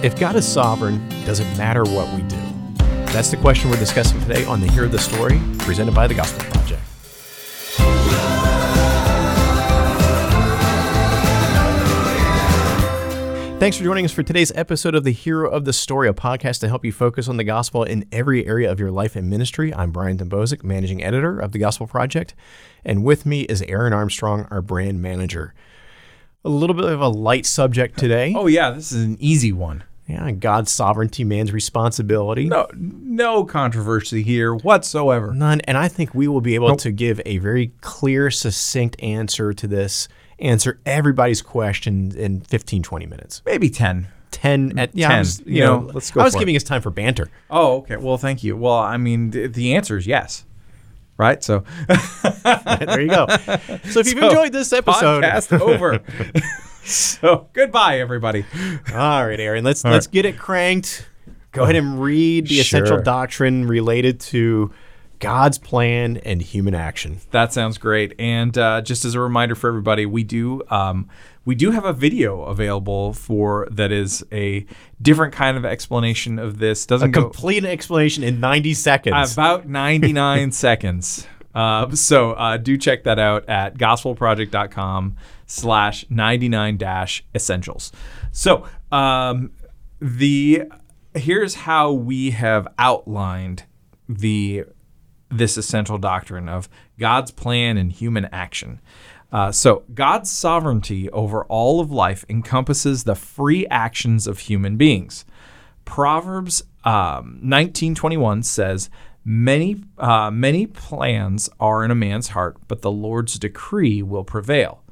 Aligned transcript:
If 0.00 0.16
God 0.16 0.36
is 0.36 0.46
sovereign, 0.46 1.08
does 1.26 1.40
it 1.40 1.58
matter 1.58 1.82
what 1.82 2.14
we 2.14 2.22
do? 2.22 2.36
That's 3.06 3.32
the 3.32 3.36
question 3.36 3.68
we're 3.68 3.78
discussing 3.78 4.20
today 4.20 4.44
on 4.44 4.60
the 4.60 4.70
Hear 4.70 4.86
the 4.86 4.96
Story, 4.96 5.40
presented 5.58 5.92
by 5.92 6.06
the 6.06 6.14
Gospel 6.14 6.44
Project. 6.52 6.82
Thanks 13.58 13.76
for 13.76 13.82
joining 13.82 14.04
us 14.04 14.12
for 14.12 14.22
today's 14.22 14.52
episode 14.54 14.94
of 14.94 15.02
the 15.02 15.10
Hero 15.10 15.50
of 15.50 15.64
the 15.64 15.72
Story, 15.72 16.08
a 16.08 16.12
podcast 16.12 16.60
to 16.60 16.68
help 16.68 16.84
you 16.84 16.92
focus 16.92 17.26
on 17.26 17.36
the 17.36 17.42
gospel 17.42 17.82
in 17.82 18.04
every 18.12 18.46
area 18.46 18.70
of 18.70 18.78
your 18.78 18.92
life 18.92 19.16
and 19.16 19.28
ministry. 19.28 19.74
I'm 19.74 19.90
Brian 19.90 20.16
Dembowczyk, 20.16 20.62
managing 20.62 21.02
editor 21.02 21.40
of 21.40 21.50
the 21.50 21.58
Gospel 21.58 21.88
Project, 21.88 22.36
and 22.84 23.02
with 23.02 23.26
me 23.26 23.40
is 23.42 23.62
Aaron 23.62 23.92
Armstrong, 23.92 24.46
our 24.52 24.62
brand 24.62 25.02
manager. 25.02 25.54
A 26.44 26.48
little 26.48 26.74
bit 26.74 26.84
of 26.84 27.00
a 27.00 27.08
light 27.08 27.46
subject 27.46 27.98
today. 27.98 28.32
Oh 28.36 28.46
yeah, 28.46 28.70
this 28.70 28.92
is 28.92 29.04
an 29.04 29.16
easy 29.20 29.52
one. 29.52 29.82
Yeah, 30.06 30.30
God's 30.30 30.70
sovereignty, 30.70 31.22
man's 31.24 31.52
responsibility. 31.52 32.46
No, 32.46 32.66
no 32.74 33.44
controversy 33.44 34.22
here 34.22 34.54
whatsoever. 34.54 35.34
None. 35.34 35.60
And 35.62 35.76
I 35.76 35.88
think 35.88 36.14
we 36.14 36.28
will 36.28 36.40
be 36.40 36.54
able 36.54 36.76
to 36.76 36.90
give 36.90 37.20
a 37.26 37.36
very 37.38 37.72
clear, 37.82 38.30
succinct 38.30 38.96
answer 39.02 39.52
to 39.52 39.66
this, 39.66 40.08
answer 40.38 40.80
everybody's 40.86 41.42
question 41.42 42.16
in 42.16 42.40
15, 42.40 42.82
20 42.82 43.06
minutes. 43.06 43.42
Maybe 43.44 43.68
ten. 43.68 44.08
10 44.30 44.72
mm, 44.72 44.78
at 44.78 44.94
yeah, 44.94 45.08
10, 45.08 45.18
was, 45.18 45.40
you 45.40 45.44
you 45.46 45.60
know, 45.64 45.80
know, 45.80 45.90
let's 45.92 46.10
go 46.10 46.20
I 46.20 46.24
was 46.24 46.34
for 46.34 46.38
it. 46.38 46.40
giving 46.40 46.56
us 46.56 46.62
time 46.62 46.80
for 46.80 46.90
banter. 46.90 47.28
Oh, 47.50 47.78
okay. 47.78 47.96
Well, 47.96 48.16
thank 48.18 48.44
you. 48.44 48.56
Well, 48.56 48.78
I 48.78 48.96
mean, 48.96 49.30
the, 49.30 49.46
the 49.48 49.74
answer 49.74 49.96
is 49.96 50.06
yes. 50.06 50.44
Right. 51.18 51.42
So 51.42 51.64
there 52.44 53.00
you 53.00 53.08
go. 53.08 53.26
So 53.90 54.00
if 54.00 54.06
you've 54.06 54.18
So, 54.18 54.28
enjoyed 54.28 54.52
this 54.52 54.72
episode, 54.72 55.24
podcast 55.24 55.60
over. 55.60 56.00
so 56.84 57.48
goodbye, 57.52 57.98
everybody. 58.00 58.44
all 58.94 59.26
right, 59.26 59.40
Aaron, 59.40 59.64
let's 59.64 59.84
let's 59.84 60.06
get 60.06 60.24
it 60.24 60.38
cranked. 60.38 61.08
Go 61.52 61.64
ahead 61.64 61.76
and 61.76 62.00
read 62.00 62.46
the 62.48 62.60
essential 62.60 63.02
doctrine 63.02 63.66
related 63.66 64.20
to 64.20 64.72
God's 65.18 65.58
plan 65.58 66.18
and 66.18 66.40
human 66.40 66.74
action. 66.74 67.18
That 67.32 67.52
sounds 67.52 67.78
great. 67.78 68.14
And 68.18 68.56
uh, 68.56 68.82
just 68.82 69.04
as 69.04 69.14
a 69.16 69.20
reminder 69.20 69.56
for 69.56 69.66
everybody, 69.68 70.06
we 70.06 70.22
do 70.22 70.62
um, 70.70 71.08
we 71.48 71.54
do 71.54 71.70
have 71.70 71.86
a 71.86 71.94
video 71.94 72.42
available 72.42 73.14
for 73.14 73.66
that 73.70 73.90
is 73.90 74.22
a 74.30 74.66
different 75.00 75.32
kind 75.32 75.56
of 75.56 75.64
explanation 75.64 76.38
of 76.38 76.58
this. 76.58 76.84
Doesn't 76.84 77.08
A 77.08 77.10
go 77.10 77.22
complete 77.22 77.64
explanation 77.64 78.22
in 78.22 78.38
90 78.38 78.74
seconds. 78.74 79.32
about 79.32 79.66
99 79.66 80.52
seconds. 80.52 81.26
Uh, 81.54 81.88
so 81.92 82.32
uh, 82.32 82.58
do 82.58 82.76
check 82.76 83.04
that 83.04 83.18
out 83.18 83.48
at 83.48 83.78
gospelproject.com 83.78 85.16
slash 85.46 86.04
99 86.10 86.76
dash 86.76 87.24
essentials. 87.34 87.92
So 88.30 88.68
um, 88.92 89.52
the 90.02 90.64
here's 91.14 91.54
how 91.54 91.92
we 91.92 92.32
have 92.32 92.68
outlined 92.78 93.62
the 94.06 94.64
this 95.30 95.56
essential 95.56 95.96
doctrine 95.96 96.50
of 96.50 96.68
God's 96.98 97.30
plan 97.30 97.78
and 97.78 97.90
human 97.90 98.26
action. 98.26 98.80
Uh, 99.30 99.52
so, 99.52 99.84
God's 99.92 100.30
sovereignty 100.30 101.10
over 101.10 101.44
all 101.44 101.80
of 101.80 101.92
life 101.92 102.24
encompasses 102.28 103.04
the 103.04 103.14
free 103.14 103.66
actions 103.66 104.26
of 104.26 104.38
human 104.40 104.76
beings. 104.76 105.26
Proverbs 105.84 106.62
um, 106.84 107.38
19:21 107.42 108.42
says, 108.42 108.88
"Many 109.24 109.82
uh, 109.98 110.30
many 110.30 110.66
plans 110.66 111.50
are 111.60 111.84
in 111.84 111.90
a 111.90 111.94
man's 111.94 112.28
heart, 112.28 112.56
but 112.68 112.82
the 112.82 112.90
Lord's 112.90 113.38
decree 113.38 114.02
will 114.02 114.24
prevail." 114.24 114.82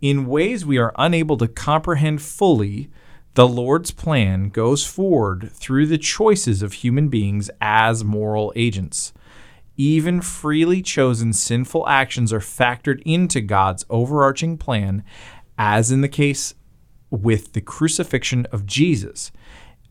In 0.00 0.26
ways 0.26 0.64
we 0.64 0.78
are 0.78 0.94
unable 0.96 1.36
to 1.38 1.48
comprehend 1.48 2.22
fully, 2.22 2.88
the 3.34 3.48
Lord's 3.48 3.90
plan 3.90 4.48
goes 4.48 4.84
forward 4.84 5.50
through 5.52 5.86
the 5.86 5.98
choices 5.98 6.62
of 6.62 6.74
human 6.74 7.08
beings 7.08 7.50
as 7.60 8.04
moral 8.04 8.52
agents. 8.54 9.12
Even 9.78 10.20
freely 10.20 10.82
chosen 10.82 11.32
sinful 11.32 11.88
actions 11.88 12.32
are 12.32 12.40
factored 12.40 13.00
into 13.06 13.40
God's 13.40 13.86
overarching 13.88 14.58
plan, 14.58 15.04
as 15.56 15.90
in 15.92 16.00
the 16.00 16.08
case 16.08 16.54
with 17.10 17.52
the 17.52 17.60
crucifixion 17.60 18.46
of 18.52 18.66
Jesus, 18.66 19.30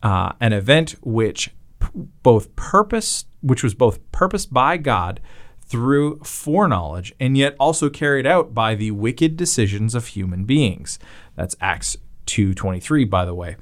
uh, 0.02 0.32
an 0.40 0.52
event 0.52 0.94
which 1.00 1.50
p- 1.80 1.88
both 2.22 2.54
purpose, 2.54 3.24
which 3.40 3.62
was 3.62 3.74
both 3.74 3.98
purposed 4.12 4.52
by 4.52 4.76
God 4.76 5.20
through 5.62 6.18
foreknowledge, 6.20 7.14
and 7.18 7.36
yet 7.36 7.56
also 7.58 7.90
carried 7.90 8.26
out 8.26 8.54
by 8.54 8.74
the 8.74 8.90
wicked 8.90 9.36
decisions 9.36 9.94
of 9.94 10.08
human 10.08 10.44
beings. 10.44 10.98
That's 11.34 11.56
Acts 11.60 11.96
two 12.26 12.52
twenty 12.52 12.78
three, 12.80 13.04
by 13.04 13.24
the 13.24 13.34
way. 13.34 13.56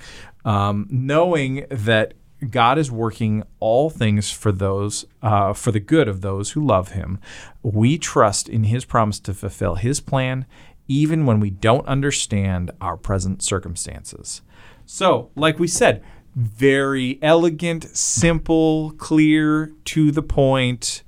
Um, 0.44 0.86
knowing 0.90 1.66
that 1.70 2.14
God 2.50 2.78
is 2.78 2.90
working 2.90 3.44
all 3.60 3.88
things 3.88 4.30
for 4.30 4.52
those 4.52 5.06
uh, 5.22 5.52
for 5.52 5.72
the 5.72 5.80
good 5.80 6.06
of 6.06 6.20
those 6.20 6.52
who 6.52 6.64
love 6.64 6.92
Him, 6.92 7.18
we 7.62 7.98
trust 7.98 8.48
in 8.48 8.64
His 8.64 8.84
promise 8.84 9.18
to 9.20 9.34
fulfill 9.34 9.76
His 9.76 10.00
plan, 10.00 10.46
even 10.86 11.24
when 11.24 11.40
we 11.40 11.50
don't 11.50 11.86
understand 11.86 12.70
our 12.80 12.96
present 12.96 13.42
circumstances. 13.42 14.42
So, 14.84 15.30
like 15.34 15.58
we 15.58 15.66
said, 15.66 16.04
very 16.36 17.18
elegant, 17.22 17.96
simple, 17.96 18.92
clear, 18.92 19.72
to 19.86 20.12
the 20.12 20.22
point. 20.22 21.02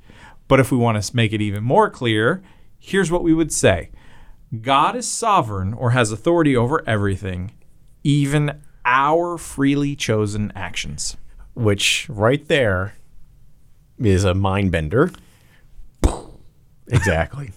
But 0.49 0.60
if 0.60 0.72
we 0.72 0.78
want 0.78 1.03
to 1.03 1.16
make 1.16 1.34
it 1.34 1.43
even 1.43 1.62
more 1.62 1.91
clear, 1.91 2.43
here's 2.78 3.10
what 3.10 3.22
we 3.22 3.34
would 3.34 3.53
say 3.53 3.91
God 4.62 4.97
is 4.97 5.06
sovereign 5.06 5.75
or 5.75 5.91
has 5.91 6.10
authority 6.10 6.56
over 6.56 6.83
everything, 6.89 7.53
even 8.03 8.62
our 8.88 9.37
freely 9.37 9.94
chosen 9.94 10.50
actions. 10.56 11.16
which 11.54 12.06
right 12.09 12.47
there 12.49 12.94
is 13.99 14.25
a 14.25 14.32
mind 14.32 14.71
bender. 14.71 15.10
exactly. 16.88 17.50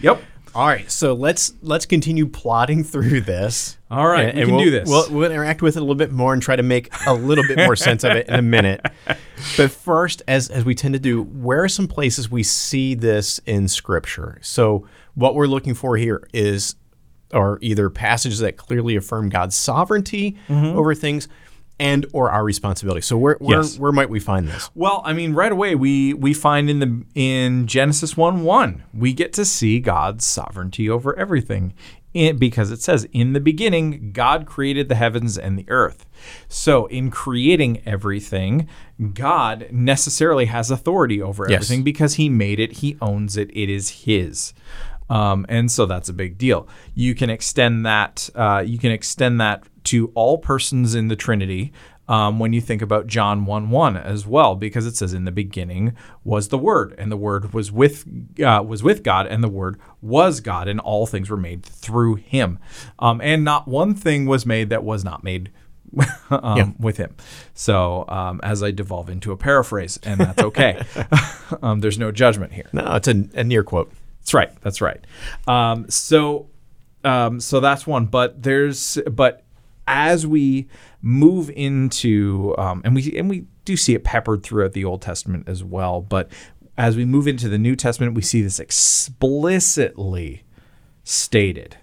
Yep. 0.00 0.22
All 0.54 0.66
right, 0.66 0.90
so 0.90 1.14
let's 1.14 1.54
let's 1.62 1.86
continue 1.86 2.26
plotting 2.26 2.84
through 2.84 3.22
this. 3.22 3.78
All 3.90 4.06
right, 4.06 4.34
we 4.34 4.42
can 4.42 4.54
we'll, 4.54 4.64
do 4.64 4.70
this. 4.70 4.88
We'll, 4.88 5.10
we'll 5.10 5.30
interact 5.30 5.62
with 5.62 5.76
it 5.76 5.78
a 5.78 5.82
little 5.82 5.94
bit 5.94 6.12
more 6.12 6.34
and 6.34 6.42
try 6.42 6.56
to 6.56 6.62
make 6.62 6.90
a 7.06 7.14
little 7.14 7.44
bit 7.46 7.56
more 7.56 7.76
sense 7.76 8.04
of 8.04 8.12
it 8.12 8.28
in 8.28 8.34
a 8.34 8.42
minute. 8.42 8.84
But 9.56 9.72
first, 9.72 10.22
as 10.28 10.48
as 10.50 10.64
we 10.64 10.74
tend 10.76 10.94
to 10.94 11.00
do, 11.00 11.24
where 11.24 11.64
are 11.64 11.68
some 11.68 11.88
places 11.88 12.30
we 12.30 12.44
see 12.44 12.94
this 12.94 13.40
in 13.44 13.66
Scripture? 13.66 14.38
So 14.40 14.86
what 15.14 15.34
we're 15.34 15.48
looking 15.48 15.74
for 15.74 15.96
here 15.96 16.28
is, 16.32 16.76
are 17.32 17.58
either 17.62 17.90
passages 17.90 18.38
that 18.40 18.56
clearly 18.56 18.96
affirm 18.96 19.28
God's 19.28 19.56
sovereignty 19.56 20.36
Mm-hmm. 20.48 20.78
over 20.78 20.94
things, 20.94 21.28
and 21.80 22.06
or 22.12 22.30
our 22.30 22.44
responsibility. 22.44 23.00
So 23.00 23.16
where 23.16 23.36
where, 23.40 23.58
Yes. 23.62 23.78
where 23.78 23.92
might 23.92 24.10
we 24.10 24.20
find 24.20 24.46
this? 24.48 24.70
Well, 24.74 25.02
I 25.04 25.12
mean, 25.12 25.32
right 25.32 25.50
away 25.50 25.74
we 25.74 26.14
we 26.14 26.32
find 26.34 26.68
in 26.70 26.78
the 26.78 27.04
in 27.14 27.66
Genesis 27.66 28.16
one 28.16 28.42
one 28.44 28.84
we 28.94 29.12
get 29.12 29.32
to 29.34 29.44
see 29.44 29.80
God's 29.80 30.24
sovereignty 30.26 30.88
over 30.88 31.18
everything, 31.18 31.72
in, 32.14 32.36
because 32.36 32.70
it 32.70 32.80
says 32.82 33.08
in 33.12 33.32
the 33.32 33.40
beginning 33.40 34.12
God 34.12 34.46
created 34.46 34.88
the 34.88 34.94
heavens 34.94 35.36
and 35.38 35.58
the 35.58 35.64
earth. 35.68 36.06
So 36.46 36.86
in 36.86 37.10
creating 37.10 37.82
everything, 37.86 38.68
God 39.14 39.66
necessarily 39.72 40.44
has 40.44 40.70
authority 40.70 41.20
over 41.20 41.46
Yes. 41.48 41.54
everything 41.64 41.82
because 41.82 42.14
He 42.14 42.28
made 42.28 42.60
it, 42.60 42.74
He 42.74 42.96
owns 43.00 43.36
it, 43.36 43.50
it 43.56 43.68
is 43.70 44.04
His. 44.04 44.52
Um, 45.12 45.44
and 45.50 45.70
so 45.70 45.84
that's 45.84 46.08
a 46.08 46.12
big 46.14 46.38
deal. 46.38 46.66
You 46.94 47.14
can 47.14 47.28
extend 47.28 47.84
that. 47.84 48.30
Uh, 48.34 48.62
you 48.64 48.78
can 48.78 48.90
extend 48.90 49.40
that 49.42 49.62
to 49.84 50.10
all 50.14 50.38
persons 50.38 50.94
in 50.94 51.08
the 51.08 51.16
Trinity. 51.16 51.72
Um, 52.08 52.38
when 52.38 52.52
you 52.52 52.60
think 52.60 52.82
about 52.82 53.06
John 53.06 53.44
1 53.46 53.70
1 53.70 53.96
as 53.96 54.26
well, 54.26 54.54
because 54.54 54.86
it 54.86 54.96
says, 54.96 55.14
In 55.14 55.24
the 55.24 55.30
beginning 55.30 55.94
was 56.24 56.48
the 56.48 56.58
Word, 56.58 56.94
and 56.98 57.12
the 57.12 57.16
Word 57.16 57.52
was 57.52 57.70
with 57.70 58.06
uh, 58.42 58.64
was 58.66 58.82
with 58.82 59.02
God, 59.02 59.26
and 59.26 59.44
the 59.44 59.48
Word 59.48 59.78
was 60.00 60.40
God, 60.40 60.66
and 60.66 60.80
all 60.80 61.06
things 61.06 61.28
were 61.28 61.36
made 61.36 61.62
through 61.62 62.16
Him. 62.16 62.58
Um, 62.98 63.20
and 63.20 63.44
not 63.44 63.68
one 63.68 63.94
thing 63.94 64.26
was 64.26 64.46
made 64.46 64.70
that 64.70 64.82
was 64.82 65.04
not 65.04 65.22
made 65.22 65.52
um, 66.30 66.74
with 66.78 66.96
Him. 66.96 67.14
So, 67.54 68.06
um, 68.08 68.40
as 68.42 68.62
I 68.62 68.70
devolve 68.72 69.10
into 69.10 69.30
a 69.30 69.36
paraphrase, 69.36 69.98
and 70.02 70.20
that's 70.20 70.42
okay, 70.42 70.82
um, 71.62 71.80
there's 71.80 71.98
no 71.98 72.10
judgment 72.10 72.54
here. 72.54 72.68
No, 72.72 72.94
it's 72.94 73.08
a, 73.08 73.28
a 73.34 73.44
near 73.44 73.62
quote. 73.62 73.92
That's 74.22 74.34
right. 74.34 74.50
That's 74.62 74.80
right. 74.80 75.04
Um, 75.46 75.88
so, 75.90 76.48
um, 77.04 77.40
so 77.40 77.60
that's 77.60 77.86
one. 77.86 78.06
But 78.06 78.42
there's, 78.42 78.98
but 79.10 79.44
as 79.86 80.26
we 80.26 80.68
move 81.02 81.50
into, 81.50 82.54
um, 82.56 82.82
and 82.84 82.94
we 82.94 83.16
and 83.18 83.28
we 83.28 83.46
do 83.64 83.76
see 83.76 83.94
it 83.94 84.04
peppered 84.04 84.42
throughout 84.42 84.72
the 84.72 84.84
Old 84.84 85.02
Testament 85.02 85.48
as 85.48 85.64
well. 85.64 86.00
But 86.00 86.30
as 86.78 86.96
we 86.96 87.04
move 87.04 87.26
into 87.26 87.48
the 87.48 87.58
New 87.58 87.76
Testament, 87.76 88.14
we 88.14 88.22
see 88.22 88.42
this 88.42 88.60
explicitly 88.60 90.44
stated. 91.04 91.76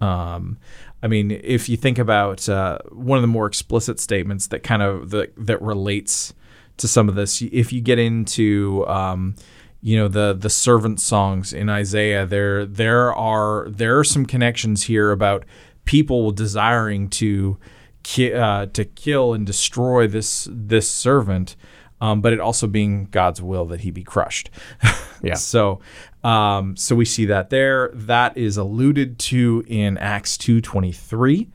Um, 0.00 0.58
I 1.02 1.08
mean, 1.08 1.30
if 1.30 1.68
you 1.68 1.76
think 1.76 1.98
about 1.98 2.48
uh, 2.48 2.78
one 2.90 3.16
of 3.18 3.22
the 3.22 3.28
more 3.28 3.46
explicit 3.46 3.98
statements 3.98 4.48
that 4.48 4.62
kind 4.62 4.82
of 4.82 5.10
that 5.10 5.32
that 5.38 5.60
relates 5.62 6.34
to 6.76 6.86
some 6.86 7.08
of 7.08 7.14
this, 7.14 7.42
if 7.42 7.72
you 7.72 7.80
get 7.80 7.98
into 7.98 8.86
um, 8.86 9.34
you 9.80 9.96
know 9.96 10.08
the 10.08 10.34
the 10.38 10.50
servant 10.50 11.00
songs 11.00 11.52
in 11.52 11.68
Isaiah, 11.68 12.26
there 12.26 12.66
there 12.66 13.14
are 13.14 13.68
there 13.70 13.98
are 13.98 14.04
some 14.04 14.26
connections 14.26 14.84
here 14.84 15.12
about 15.12 15.44
people 15.84 16.32
desiring 16.32 17.08
to 17.08 17.58
ki- 18.02 18.32
uh, 18.34 18.66
to 18.66 18.84
kill 18.84 19.34
and 19.34 19.46
destroy 19.46 20.06
this 20.06 20.48
this 20.50 20.90
servant, 20.90 21.56
um, 22.00 22.20
but 22.20 22.32
it 22.32 22.40
also 22.40 22.66
being 22.66 23.06
God's 23.06 23.40
will 23.40 23.66
that 23.66 23.80
he 23.80 23.90
be 23.90 24.04
crushed. 24.04 24.50
Yeah. 25.20 25.34
So, 25.34 25.80
um, 26.22 26.76
so 26.76 26.94
we 26.94 27.04
see 27.04 27.24
that 27.24 27.50
there. 27.50 27.90
That 27.92 28.36
is 28.36 28.56
alluded 28.56 29.18
to 29.18 29.64
in 29.66 29.98
Acts 29.98 30.38
two 30.38 30.60
twenty 30.60 30.92
three, 30.92 31.48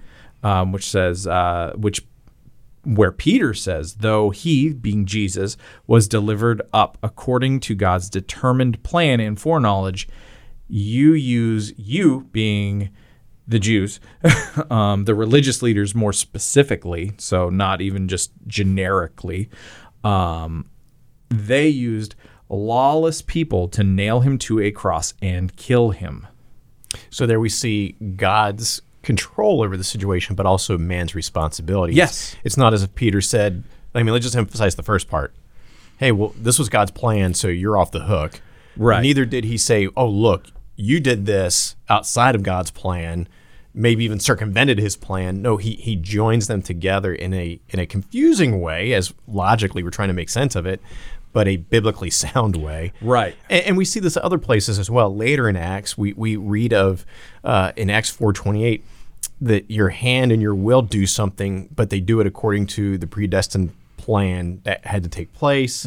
um, 0.43 0.73
which 0.73 0.89
says 0.89 1.27
uh, 1.27 1.71
which 1.77 2.05
where 2.83 3.11
Peter 3.11 3.53
says, 3.53 3.95
though 3.95 4.29
he, 4.29 4.73
being 4.73 5.05
Jesus, 5.05 5.57
was 5.87 6.07
delivered 6.07 6.61
up 6.73 6.97
according 7.01 7.59
to 7.61 7.75
God's 7.75 8.09
determined 8.09 8.83
plan 8.83 9.19
and 9.19 9.39
foreknowledge, 9.39 10.07
you 10.67 11.13
use 11.13 11.73
you 11.77 12.27
being 12.31 12.89
the 13.47 13.59
Jews, 13.59 13.99
um, 14.69 15.05
the 15.05 15.15
religious 15.15 15.61
leaders 15.61 15.93
more 15.93 16.13
specifically, 16.13 17.13
so 17.17 17.49
not 17.49 17.81
even 17.81 18.07
just 18.07 18.31
generically, 18.47 19.49
um, 20.03 20.69
they 21.29 21.67
used 21.67 22.15
lawless 22.49 23.21
people 23.21 23.67
to 23.69 23.83
nail 23.83 24.21
him 24.21 24.37
to 24.37 24.59
a 24.59 24.71
cross 24.71 25.13
and 25.21 25.55
kill 25.55 25.91
him. 25.91 26.27
So 27.09 27.25
there 27.25 27.39
we 27.39 27.49
see 27.49 27.93
God's 28.15 28.81
control 29.03 29.61
over 29.61 29.77
the 29.77 29.83
situation, 29.83 30.35
but 30.35 30.45
also 30.45 30.77
man's 30.77 31.13
responsibility. 31.13 31.93
Yes. 31.93 32.35
It's 32.43 32.57
not 32.57 32.73
as 32.73 32.81
if 32.81 32.95
Peter 32.95 33.21
said, 33.21 33.63
I 33.93 34.01
mean, 34.01 34.13
let's 34.13 34.25
just 34.25 34.35
emphasize 34.35 34.75
the 34.75 34.83
first 34.83 35.07
part. 35.07 35.33
Hey, 35.97 36.11
well, 36.11 36.33
this 36.35 36.57
was 36.57 36.69
God's 36.69 36.91
plan, 36.91 37.33
so 37.33 37.49
you're 37.49 37.77
off 37.77 37.91
the 37.91 38.05
hook. 38.05 38.41
Right. 38.75 39.01
Neither 39.01 39.25
did 39.25 39.43
he 39.43 39.57
say, 39.57 39.87
oh, 39.95 40.07
look, 40.07 40.47
you 40.75 40.99
did 40.99 41.25
this 41.25 41.75
outside 41.89 42.33
of 42.33 42.41
God's 42.41 42.71
plan, 42.71 43.27
maybe 43.73 44.03
even 44.05 44.19
circumvented 44.19 44.79
his 44.79 44.95
plan. 44.95 45.41
No, 45.41 45.57
he, 45.57 45.73
he 45.73 45.95
joins 45.95 46.47
them 46.47 46.61
together 46.61 47.13
in 47.13 47.33
a 47.33 47.59
in 47.69 47.79
a 47.79 47.85
confusing 47.85 48.59
way, 48.61 48.93
as 48.93 49.13
logically 49.27 49.83
we're 49.83 49.91
trying 49.91 50.07
to 50.07 50.13
make 50.13 50.29
sense 50.29 50.55
of 50.55 50.65
it, 50.65 50.81
but 51.31 51.47
a 51.47 51.57
biblically 51.57 52.09
sound 52.09 52.55
way. 52.55 52.93
Right. 53.01 53.35
And, 53.49 53.65
and 53.65 53.77
we 53.77 53.85
see 53.85 53.99
this 53.99 54.17
other 54.17 54.39
places 54.39 54.79
as 54.79 54.89
well. 54.89 55.15
Later 55.15 55.47
in 55.47 55.55
Acts, 55.55 55.95
we, 55.95 56.13
we 56.13 56.35
read 56.35 56.73
of 56.73 57.05
uh, 57.43 57.73
in 57.75 57.91
Acts 57.91 58.09
four 58.09 58.33
twenty 58.33 58.65
eight 58.65 58.83
that 59.41 59.69
your 59.69 59.89
hand 59.89 60.31
and 60.31 60.41
your 60.41 60.55
will 60.55 60.81
do 60.81 61.05
something, 61.05 61.69
but 61.75 61.89
they 61.89 61.99
do 61.99 62.19
it 62.19 62.27
according 62.27 62.67
to 62.67 62.97
the 62.97 63.07
predestined 63.07 63.73
plan 63.97 64.59
that 64.63 64.85
had 64.85 65.01
to 65.03 65.09
take 65.09 65.31
place. 65.33 65.85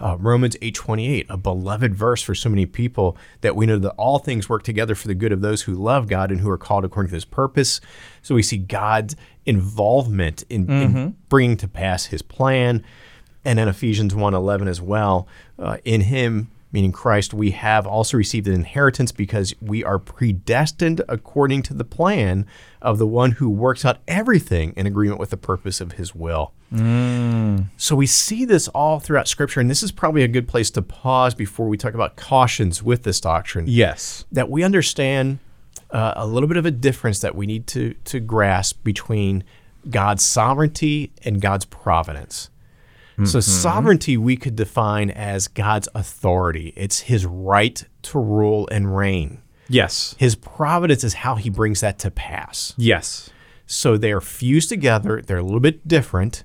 Uh, 0.00 0.16
Romans 0.18 0.56
eight 0.62 0.74
twenty 0.74 1.06
eight, 1.08 1.26
a 1.28 1.36
beloved 1.36 1.94
verse 1.94 2.20
for 2.20 2.34
so 2.34 2.48
many 2.48 2.66
people 2.66 3.16
that 3.40 3.54
we 3.54 3.66
know 3.66 3.78
that 3.78 3.90
all 3.92 4.18
things 4.18 4.48
work 4.48 4.64
together 4.64 4.96
for 4.96 5.06
the 5.06 5.14
good 5.14 5.30
of 5.30 5.42
those 5.42 5.62
who 5.62 5.74
love 5.74 6.08
God 6.08 6.32
and 6.32 6.40
who 6.40 6.50
are 6.50 6.58
called 6.58 6.84
according 6.84 7.10
to 7.10 7.14
His 7.14 7.24
purpose. 7.24 7.80
So 8.20 8.34
we 8.34 8.42
see 8.42 8.56
God's 8.56 9.14
involvement 9.46 10.42
in, 10.50 10.68
in 10.70 11.16
bringing 11.28 11.56
to 11.58 11.68
pass 11.68 12.06
His 12.06 12.22
plan 12.22 12.84
and 13.44 13.58
then 13.58 13.68
Ephesians 13.68 14.14
1:11 14.14 14.68
as 14.68 14.80
well. 14.80 15.26
Uh, 15.58 15.76
in 15.84 16.02
him, 16.02 16.50
meaning 16.72 16.90
Christ, 16.90 17.34
we 17.34 17.50
have 17.52 17.86
also 17.86 18.16
received 18.16 18.48
an 18.48 18.54
inheritance 18.54 19.12
because 19.12 19.54
we 19.60 19.84
are 19.84 19.98
predestined 19.98 21.02
according 21.08 21.62
to 21.64 21.74
the 21.74 21.84
plan 21.84 22.46
of 22.80 22.98
the 22.98 23.06
one 23.06 23.32
who 23.32 23.50
works 23.50 23.84
out 23.84 23.98
everything 24.08 24.72
in 24.76 24.86
agreement 24.86 25.20
with 25.20 25.30
the 25.30 25.36
purpose 25.36 25.80
of 25.80 25.92
his 25.92 26.14
will. 26.14 26.52
So 27.76 27.94
we 27.94 28.06
see 28.06 28.44
this 28.46 28.68
all 28.68 28.98
throughout 28.98 29.28
scripture 29.28 29.60
and 29.60 29.68
this 29.70 29.82
is 29.82 29.92
probably 29.92 30.22
a 30.22 30.28
good 30.28 30.48
place 30.48 30.70
to 30.70 30.80
pause 30.82 31.34
before 31.34 31.68
we 31.68 31.76
talk 31.76 31.92
about 31.94 32.16
cautions 32.16 32.82
with 32.82 33.02
this 33.02 33.20
doctrine 33.20 33.66
Yes. 33.68 34.24
that 34.32 34.48
we 34.48 34.62
understand 34.64 35.38
uh, 35.90 36.14
a 36.16 36.26
little 36.26 36.48
bit 36.48 36.56
of 36.56 36.64
a 36.64 36.70
difference 36.70 37.20
that 37.20 37.34
we 37.34 37.44
need 37.46 37.66
to 37.66 37.94
to 38.04 38.18
grasp 38.20 38.82
between 38.82 39.44
God's 39.90 40.22
sovereignty 40.24 41.12
and 41.24 41.40
God's 41.42 41.66
providence. 41.66 42.48
So 43.24 43.40
sovereignty 43.40 44.16
we 44.16 44.36
could 44.36 44.56
define 44.56 45.10
as 45.10 45.48
God's 45.48 45.88
authority. 45.94 46.72
It's 46.76 47.00
his 47.00 47.26
right 47.26 47.84
to 48.02 48.18
rule 48.18 48.68
and 48.72 48.96
reign. 48.96 49.42
Yes. 49.68 50.14
His 50.18 50.34
providence 50.34 51.04
is 51.04 51.14
how 51.14 51.36
he 51.36 51.50
brings 51.50 51.80
that 51.80 51.98
to 52.00 52.10
pass. 52.10 52.74
Yes. 52.76 53.30
So 53.66 53.96
they 53.96 54.12
are 54.12 54.20
fused 54.20 54.68
together. 54.68 55.22
They're 55.22 55.38
a 55.38 55.42
little 55.42 55.60
bit 55.60 55.86
different, 55.86 56.44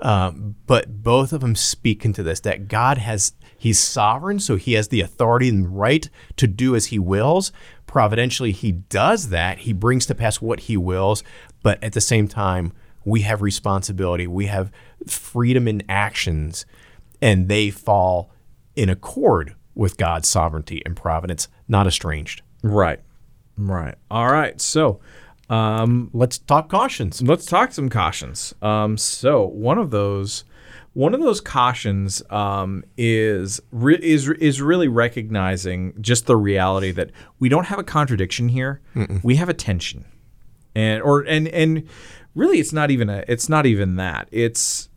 um, 0.00 0.56
but 0.66 1.02
both 1.02 1.32
of 1.32 1.40
them 1.40 1.54
speak 1.54 2.04
into 2.04 2.22
this 2.22 2.40
that 2.40 2.68
God 2.68 2.98
has, 2.98 3.32
He's 3.56 3.78
sovereign, 3.78 4.38
so 4.38 4.56
He 4.56 4.74
has 4.74 4.88
the 4.88 5.00
authority 5.00 5.48
and 5.48 5.78
right 5.78 6.08
to 6.36 6.46
do 6.46 6.76
as 6.76 6.86
He 6.86 6.98
wills. 6.98 7.50
Providentially, 7.86 8.52
He 8.52 8.72
does 8.72 9.30
that. 9.30 9.60
He 9.60 9.72
brings 9.72 10.04
to 10.06 10.14
pass 10.14 10.40
what 10.40 10.60
He 10.60 10.76
wills, 10.76 11.22
but 11.62 11.82
at 11.82 11.94
the 11.94 12.00
same 12.00 12.28
time, 12.28 12.72
we 13.06 13.22
have 13.22 13.40
responsibility. 13.40 14.26
We 14.26 14.46
have 14.46 14.70
freedom 15.06 15.66
in 15.68 15.82
actions, 15.88 16.66
and 17.20 17.48
they 17.48 17.70
fall 17.70 18.30
in 18.74 18.88
accord 18.88 19.54
with 19.74 19.96
God's 19.96 20.28
sovereignty 20.28 20.82
and 20.86 20.96
providence, 20.96 21.48
not 21.68 21.86
estranged. 21.86 22.42
Right. 22.62 23.00
Right. 23.58 23.94
All 24.10 24.30
right. 24.30 24.60
So, 24.60 25.00
um, 25.48 26.10
Let's 26.12 26.38
talk 26.38 26.68
cautions. 26.68 27.22
let's 27.22 27.46
talk 27.46 27.72
some 27.72 27.88
cautions. 27.88 28.54
Um, 28.62 28.96
so 28.98 29.46
one 29.46 29.78
of 29.78 29.90
those, 29.90 30.44
one 30.92 31.14
of 31.14 31.20
those 31.20 31.40
cautions 31.40 32.22
um, 32.30 32.82
is 32.96 33.60
re- 33.70 33.98
is 34.02 34.28
is 34.28 34.60
really 34.60 34.88
recognizing 34.88 35.94
just 36.00 36.26
the 36.26 36.36
reality 36.36 36.90
that 36.90 37.10
we 37.38 37.48
don't 37.48 37.66
have 37.66 37.78
a 37.78 37.84
contradiction 37.84 38.48
here. 38.48 38.80
We 39.22 39.36
have 39.36 39.48
a 39.48 39.54
tension, 39.54 40.04
and 40.74 41.00
or 41.02 41.20
and 41.20 41.46
and 41.48 41.86
really, 42.36 42.60
it's 42.60 42.72
not 42.72 42.92
even 42.92 43.10
a. 43.10 43.24
It's 43.26 43.48
not 43.48 43.66
even 43.66 43.96
that. 43.96 44.28
It's 44.30 44.88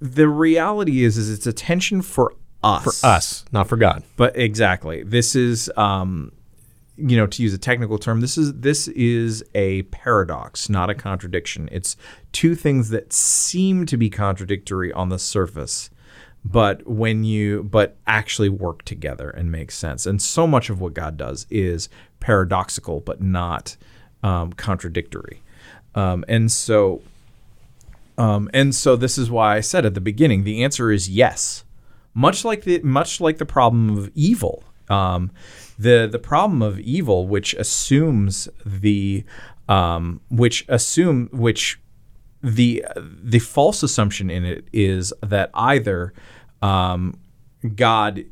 the 0.00 0.28
reality 0.28 1.04
is 1.04 1.18
is 1.18 1.30
it's 1.30 1.46
a 1.46 1.52
tension 1.52 2.00
for 2.00 2.34
us. 2.62 3.00
For 3.00 3.06
us, 3.06 3.44
not 3.52 3.68
for 3.68 3.76
God. 3.76 4.02
But 4.16 4.36
exactly, 4.36 5.02
this 5.02 5.36
is, 5.36 5.70
um, 5.76 6.32
you 6.96 7.16
know, 7.16 7.26
to 7.26 7.42
use 7.42 7.52
a 7.52 7.58
technical 7.58 7.98
term, 7.98 8.20
this 8.20 8.38
is 8.38 8.54
this 8.54 8.88
is 8.88 9.44
a 9.54 9.82
paradox, 9.82 10.68
not 10.68 10.88
a 10.90 10.94
contradiction. 10.94 11.68
It's 11.70 11.96
two 12.32 12.54
things 12.54 12.90
that 12.90 13.12
seem 13.12 13.86
to 13.86 13.96
be 13.96 14.08
contradictory 14.08 14.92
on 14.92 15.08
the 15.08 15.18
surface, 15.18 15.90
but 16.44 16.86
when 16.86 17.24
you 17.24 17.64
but 17.64 17.96
actually 18.06 18.48
work 18.48 18.84
together 18.84 19.30
and 19.30 19.52
make 19.52 19.70
sense. 19.70 20.06
And 20.06 20.22
so 20.22 20.46
much 20.46 20.70
of 20.70 20.80
what 20.80 20.94
God 20.94 21.16
does 21.16 21.46
is 21.50 21.88
paradoxical, 22.20 23.00
but 23.00 23.20
not 23.20 23.76
um, 24.22 24.52
contradictory. 24.52 25.42
Um, 25.98 26.24
and 26.28 26.50
so, 26.52 27.02
um, 28.16 28.50
and 28.52 28.74
so 28.74 28.96
this 28.96 29.18
is 29.18 29.30
why 29.30 29.56
I 29.56 29.60
said 29.60 29.84
at 29.84 29.94
the 29.94 30.00
beginning, 30.00 30.44
the 30.44 30.62
answer 30.62 30.92
is 30.92 31.08
yes 31.08 31.64
much 32.18 32.44
like 32.44 32.64
the 32.64 32.80
much 32.80 33.20
like 33.20 33.38
the 33.38 33.46
problem 33.46 33.96
of 33.96 34.10
evil. 34.14 34.64
Um, 34.88 35.30
the 35.78 36.08
the 36.10 36.18
problem 36.18 36.62
of 36.62 36.80
evil, 36.80 37.28
which 37.28 37.54
assumes 37.54 38.48
the 38.66 39.24
um, 39.68 40.20
which 40.28 40.64
assume 40.68 41.28
which 41.32 41.80
the 42.42 42.84
the 42.98 43.38
false 43.38 43.84
assumption 43.84 44.30
in 44.30 44.44
it 44.44 44.66
is 44.72 45.12
that 45.22 45.50
either 45.54 46.12
um, 46.60 47.18
God 47.76 48.24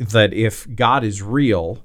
that 0.00 0.34
if 0.34 0.66
God 0.74 1.02
is 1.02 1.22
real 1.22 1.82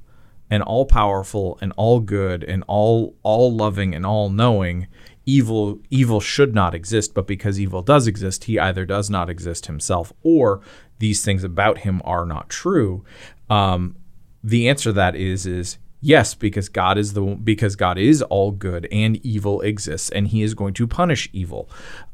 and 0.49 0.61
all 0.61 0.85
powerful 0.85 1.57
and 1.61 1.71
all 1.77 2.01
good 2.01 2.43
and 2.43 2.65
all 2.67 3.15
all 3.23 3.55
loving 3.55 3.95
and 3.95 4.05
all 4.05 4.29
knowing 4.29 4.87
evil 5.25 5.79
evil 5.89 6.19
should 6.19 6.53
not 6.53 6.75
exist 6.75 7.13
but 7.13 7.25
because 7.27 7.59
evil 7.59 7.81
does 7.81 8.05
exist 8.07 8.43
he 8.45 8.59
either 8.59 8.85
does 8.85 9.09
not 9.09 9.29
exist 9.29 9.65
himself 9.65 10.13
or 10.23 10.61
these 10.99 11.23
things 11.25 11.43
about 11.43 11.79
him 11.79 12.01
are 12.05 12.25
not 12.25 12.49
true 12.49 13.03
um, 13.49 13.95
the 14.43 14.67
answer 14.69 14.89
to 14.89 14.93
that 14.93 15.15
is 15.15 15.45
is 15.45 15.77
yes 16.01 16.35
because 16.35 16.69
god 16.69 16.97
is 16.97 17.13
the 17.13 17.21
because 17.21 17.75
god 17.75 17.97
is 17.97 18.21
all 18.21 18.51
good 18.51 18.87
and 18.91 19.17
evil 19.25 19.61
exists 19.61 20.09
and 20.11 20.27
he 20.27 20.41
is 20.43 20.53
going 20.53 20.73
to 20.73 20.85
punish 20.87 21.29
evil 21.33 21.69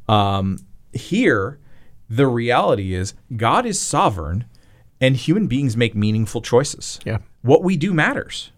um, 0.07 0.57
here 0.93 1.59
the 2.09 2.27
reality 2.27 2.93
is 2.93 3.13
god 3.35 3.65
is 3.65 3.79
sovereign 3.79 4.45
and 5.01 5.15
human 5.17 5.47
beings 5.47 5.75
make 5.75 5.95
meaningful 5.95 6.41
choices 6.41 6.99
Yeah. 7.05 7.17
what 7.41 7.63
we 7.63 7.75
do 7.75 7.91
matters. 7.93 8.51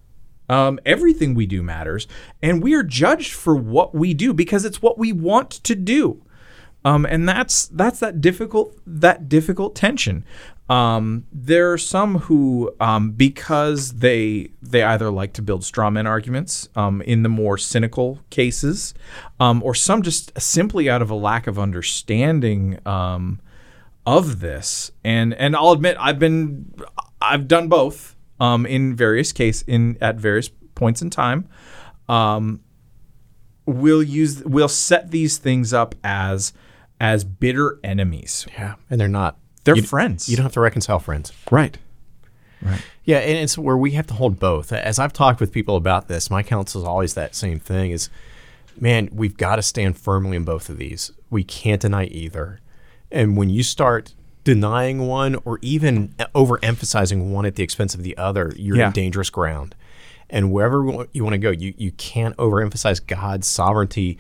Um, 0.50 0.80
everything 0.86 1.34
we 1.34 1.46
do 1.46 1.64
matters, 1.64 2.08
and 2.42 2.62
we 2.62 2.74
are 2.74 2.84
judged 2.84 3.34
for 3.34 3.56
what 3.56 3.96
we 3.96 4.14
do 4.14 4.34
because 4.34 4.66
it's 4.66 4.82
what 4.82 4.98
we 4.98 5.14
want 5.14 5.52
to 5.52 5.76
do. 5.76 6.22
Um, 6.86 7.06
and 7.06 7.28
that's 7.28 7.68
that's 7.68 8.00
that 8.00 8.20
difficult 8.20 8.78
that 8.86 9.30
difficult 9.30 9.76
tension. 9.76 10.26
Um, 10.70 11.26
there 11.32 11.72
are 11.72 11.78
some 11.78 12.20
who, 12.20 12.74
um, 12.80 13.12
because 13.12 13.94
they 13.96 14.52
they 14.62 14.84
either 14.84 15.12
like 15.12 15.34
to 15.34 15.42
build 15.42 15.64
straw 15.64 15.90
man 15.90 16.08
arguments 16.08 16.70
um, 16.76 17.02
in 17.02 17.24
the 17.24 17.30
more 17.30 17.58
cynical 17.58 18.20
cases, 18.30 18.94
um, 19.40 19.62
or 19.64 19.76
some 19.76 20.02
just 20.02 20.40
simply 20.40 20.90
out 20.90 21.02
of 21.02 21.10
a 21.10 21.16
lack 21.16 21.48
of 21.48 21.60
understanding 21.60 22.80
of 22.86 24.40
this. 24.40 24.92
And 25.04 25.34
and 25.34 25.56
I'll 25.56 25.72
admit 25.72 25.96
I've 26.00 26.20
been 26.20 26.74
I've 27.22 27.48
done 27.48 27.68
both 27.68 28.13
um, 28.44 28.66
in 28.66 28.96
various 28.96 29.32
case 29.32 29.62
in 29.64 29.98
at 30.02 30.16
various 30.18 30.50
points 30.76 31.02
in 31.02 31.10
time. 31.10 31.48
Um, 32.10 32.60
will 33.66 34.04
use 34.04 34.44
we'll 34.44 34.68
set 34.68 35.12
these 35.12 35.38
things 35.38 35.74
up 35.74 35.96
as 36.04 36.54
as 37.00 37.24
bitter 37.24 37.80
enemies. 37.84 38.46
Yeah, 38.58 38.76
and 38.90 39.00
they're 39.00 39.08
not. 39.08 39.38
They're 39.64 39.76
You- 39.78 39.84
friends. 39.84 40.28
You 40.30 40.36
don't 40.36 40.44
have 40.44 40.54
to 40.54 40.60
reconcile 40.60 41.00
friends. 41.00 41.32
right. 41.52 41.78
Right. 42.62 42.82
Yeah, 43.04 43.18
and 43.18 43.38
it's 43.40 43.58
where 43.58 43.76
we 43.76 43.92
have 43.92 44.08
to 44.08 44.14
hold 44.14 44.40
both. 44.40 44.72
As 44.72 44.98
I've 44.98 45.12
talked 45.12 45.42
with 45.42 45.52
people 45.52 45.76
about 45.76 46.08
this, 46.08 46.30
my 46.30 46.42
counsel 46.44 46.82
is 46.82 46.88
always 46.88 47.14
that 47.16 47.36
same 47.36 47.60
thing: 47.60 47.92
is 47.92 48.10
man, 48.80 49.10
we've 49.12 49.36
got 49.36 49.58
to 49.58 49.62
stand 49.62 49.98
firmly 49.98 50.38
in 50.38 50.46
both 50.46 50.70
of 50.70 50.78
these. 50.78 51.12
We 51.30 51.44
can't 51.44 51.82
deny 51.82 52.06
either. 52.06 52.60
And 53.12 53.36
when 53.38 53.50
you 53.50 53.64
start 53.64 54.14
denying 54.44 55.08
one 55.08 55.36
or 55.46 55.60
even 55.62 56.14
overemphasizing 56.36 57.30
one 57.30 57.46
at 57.46 57.56
the 57.56 57.64
expense 57.64 57.96
of 57.96 58.04
the 58.04 58.18
other, 58.18 58.54
you're 58.58 58.78
Yeah. 58.78 58.88
in 58.88 58.94
dangerous 58.94 59.30
ground. 59.30 59.76
And 60.30 60.52
wherever 60.52 61.06
you 61.14 61.24
want 61.24 61.34
to 61.34 61.38
go, 61.38 61.52
you 61.52 61.74
you 61.78 61.92
can't 61.92 62.36
overemphasize 62.38 63.06
God's 63.06 63.46
sovereignty 63.48 64.18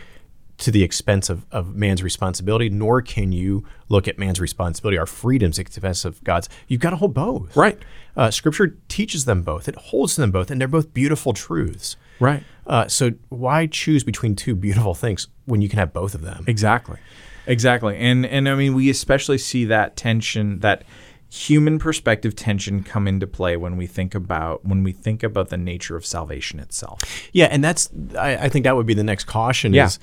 to 0.59 0.69
the 0.69 0.83
expense 0.83 1.29
of, 1.29 1.45
of 1.51 1.75
man's 1.75 2.03
responsibility, 2.03 2.69
nor 2.69 3.01
can 3.01 3.31
you 3.31 3.63
look 3.89 4.07
at 4.07 4.19
man's 4.19 4.39
responsibility, 4.39 4.97
our 4.97 5.07
freedoms 5.07 5.57
at 5.57 5.65
the 5.65 5.69
expense 5.71 6.05
of 6.05 6.23
God's. 6.23 6.47
You've 6.67 6.79
got 6.79 6.91
to 6.91 6.95
hold 6.97 7.13
both. 7.15 7.55
Right. 7.57 7.79
Uh, 8.15 8.29
scripture 8.29 8.77
teaches 8.87 9.25
them 9.25 9.41
both. 9.41 9.67
It 9.67 9.75
holds 9.75 10.15
them 10.15 10.29
both, 10.31 10.51
and 10.51 10.61
they're 10.61 10.67
both 10.67 10.93
beautiful 10.93 11.33
truths. 11.33 11.95
Right. 12.19 12.43
Uh, 12.67 12.87
so 12.87 13.11
why 13.29 13.65
choose 13.65 14.03
between 14.03 14.35
two 14.35 14.55
beautiful 14.55 14.93
things 14.93 15.27
when 15.45 15.61
you 15.61 15.67
can 15.69 15.79
have 15.79 15.91
both 15.91 16.13
of 16.13 16.21
them? 16.21 16.45
Exactly. 16.47 16.97
Exactly. 17.47 17.97
And 17.97 18.25
and 18.25 18.47
I 18.47 18.55
mean 18.55 18.73
we 18.73 18.89
especially 18.89 19.37
see 19.37 19.65
that 19.65 19.95
tension 19.95 20.59
that 20.59 20.83
human 21.29 21.79
perspective 21.79 22.35
tension 22.35 22.83
come 22.83 23.07
into 23.07 23.25
play 23.25 23.57
when 23.57 23.75
we 23.75 23.87
think 23.87 24.13
about 24.13 24.63
when 24.65 24.83
we 24.83 24.91
think 24.91 25.23
about 25.23 25.49
the 25.49 25.57
nature 25.57 25.95
of 25.95 26.05
salvation 26.05 26.59
itself. 26.59 27.01
Yeah, 27.33 27.45
and 27.45 27.63
that's 27.63 27.89
I, 28.17 28.35
I 28.37 28.49
think 28.49 28.63
that 28.65 28.75
would 28.75 28.85
be 28.85 28.93
the 28.93 29.03
next 29.03 29.23
caution 29.25 29.73
Yeah. 29.73 29.85
is 29.87 29.99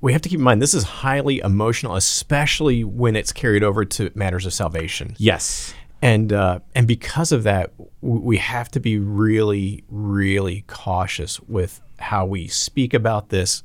we 0.00 0.12
have 0.12 0.20
to 0.22 0.28
keep 0.28 0.38
in 0.38 0.44
mind 0.44 0.60
this 0.60 0.74
is 0.74 0.84
highly 0.84 1.38
emotional, 1.38 1.96
especially 1.96 2.84
when 2.84 3.16
it's 3.16 3.32
carried 3.32 3.62
over 3.64 3.84
to 3.86 4.10
matters 4.14 4.44
of 4.44 4.52
salvation. 4.52 5.14
Yes. 5.18 5.72
And 6.02 6.34
uh, 6.34 6.58
and 6.74 6.86
because 6.86 7.32
of 7.32 7.44
that, 7.44 7.72
we 8.02 8.36
have 8.36 8.70
to 8.72 8.80
be 8.80 8.98
really, 8.98 9.84
really 9.88 10.64
cautious 10.66 11.40
with 11.40 11.80
how 11.98 12.26
we 12.26 12.46
speak 12.48 12.92
about 12.92 13.30
this. 13.30 13.62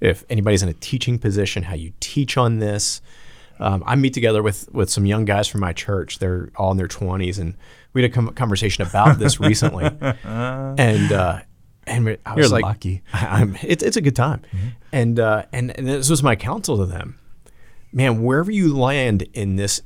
If 0.00 0.24
anybody's 0.30 0.62
in 0.62 0.68
a 0.68 0.74
teaching 0.74 1.18
position, 1.18 1.64
how 1.64 1.74
you 1.74 1.92
teach 2.00 2.36
on 2.36 2.58
this. 2.58 3.00
Um, 3.60 3.82
I 3.86 3.96
meet 3.96 4.14
together 4.14 4.42
with 4.42 4.68
with 4.72 4.88
some 4.90 5.04
young 5.06 5.24
guys 5.24 5.48
from 5.48 5.60
my 5.60 5.72
church. 5.72 6.18
They're 6.20 6.50
all 6.56 6.70
in 6.70 6.76
their 6.76 6.86
twenties, 6.86 7.38
and 7.38 7.56
we 7.92 8.02
had 8.02 8.10
a 8.10 8.14
com- 8.14 8.32
conversation 8.34 8.86
about 8.86 9.18
this 9.18 9.40
recently. 9.40 9.84
and 10.24 11.12
uh, 11.12 11.40
and 11.86 12.18
I 12.24 12.34
was 12.34 12.44
You're 12.44 12.52
like, 12.52 12.62
lucky. 12.62 13.02
I'm, 13.12 13.56
it's 13.62 13.82
it's 13.82 13.96
a 13.96 14.00
good 14.00 14.14
time. 14.16 14.42
And 14.92 15.18
uh, 15.18 15.44
and 15.52 15.76
and 15.76 15.88
this 15.88 16.08
was 16.10 16.22
my 16.22 16.36
counsel 16.36 16.76
to 16.78 16.86
them. 16.86 17.18
Man, 17.92 18.22
wherever 18.22 18.50
you 18.50 18.76
land 18.76 19.22
in 19.32 19.56
this 19.56 19.80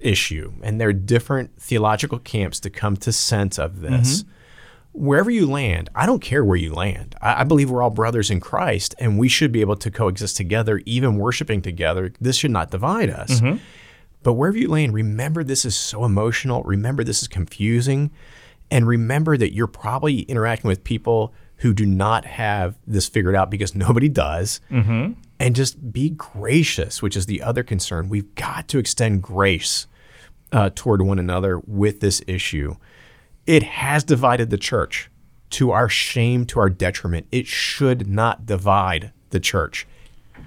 issue, 0.00 0.52
and 0.62 0.80
there 0.80 0.88
are 0.88 0.92
different 0.92 1.60
theological 1.60 2.18
camps 2.18 2.60
to 2.60 2.70
come 2.70 2.96
to 2.98 3.12
sense 3.12 3.58
of 3.58 3.80
this. 3.80 4.24
Wherever 4.98 5.30
you 5.30 5.46
land, 5.46 5.88
I 5.94 6.06
don't 6.06 6.20
care 6.20 6.44
where 6.44 6.56
you 6.56 6.74
land. 6.74 7.14
I, 7.22 7.40
I 7.40 7.44
believe 7.44 7.70
we're 7.70 7.82
all 7.82 7.90
brothers 7.90 8.30
in 8.30 8.40
Christ, 8.40 8.94
and 8.98 9.18
we 9.18 9.28
should 9.28 9.52
be 9.52 9.60
able 9.60 9.76
to 9.76 9.90
coexist 9.90 10.36
together, 10.36 10.80
even 10.86 11.16
worshiping 11.16 11.62
together. 11.62 12.12
This 12.20 12.36
should 12.36 12.50
not 12.50 12.70
divide 12.70 13.08
us. 13.10 13.40
But 14.24 14.32
wherever 14.34 14.58
you 14.58 14.68
land, 14.68 14.92
remember 14.94 15.44
this 15.44 15.64
is 15.64 15.76
so 15.76 16.04
emotional. 16.04 16.62
Remember 16.64 17.04
this 17.04 17.22
is 17.22 17.28
confusing. 17.28 18.10
And 18.70 18.86
remember 18.86 19.36
that 19.36 19.54
you're 19.54 19.68
probably 19.68 20.22
interacting 20.22 20.68
with 20.68 20.82
people 20.84 21.32
who 21.58 21.72
do 21.72 21.86
not 21.86 22.24
have 22.24 22.76
this 22.86 23.08
figured 23.08 23.34
out 23.34 23.50
because 23.50 23.74
nobody 23.74 24.08
does. 24.08 24.60
And 25.40 25.54
just 25.54 25.92
be 25.92 26.10
gracious, 26.10 27.00
which 27.00 27.16
is 27.16 27.26
the 27.26 27.40
other 27.42 27.62
concern. 27.62 28.08
We've 28.08 28.34
got 28.34 28.66
to 28.68 28.78
extend 28.78 29.22
grace 29.22 29.86
uh, 30.50 30.70
toward 30.74 31.02
one 31.02 31.18
another 31.20 31.60
with 31.60 32.00
this 32.00 32.20
issue. 32.26 32.74
It 33.48 33.62
has 33.62 34.04
divided 34.04 34.50
the 34.50 34.58
church 34.58 35.10
to 35.50 35.70
our 35.70 35.88
shame, 35.88 36.44
to 36.46 36.60
our 36.60 36.68
detriment. 36.68 37.26
It 37.32 37.46
should 37.46 38.06
not 38.06 38.44
divide 38.44 39.10
the 39.30 39.40
church, 39.40 39.86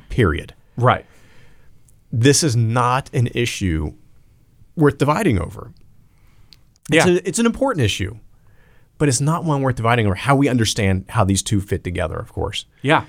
period 0.10 0.54
Right. 0.78 1.06
this 2.12 2.44
is 2.44 2.56
not 2.56 3.10
an 3.14 3.28
issue 3.34 3.94
worth 4.76 4.98
dividing 5.00 5.40
over. 5.40 5.72
It's, 6.92 7.06
Yeah. 7.08 7.14
a, 7.14 7.22
it's 7.28 7.40
an 7.40 7.46
important 7.48 7.84
issue, 7.84 8.18
but 9.00 9.08
it's 9.10 9.20
not 9.22 9.44
one 9.46 9.62
worth 9.64 9.76
dividing 9.78 10.06
over 10.06 10.14
how 10.16 10.36
we 10.36 10.48
understand 10.48 11.06
how 11.10 11.24
these 11.24 11.42
two 11.42 11.60
fit 11.60 11.84
together, 11.84 12.18
of 12.18 12.32
course. 12.32 12.66
Yeah. 12.84 13.06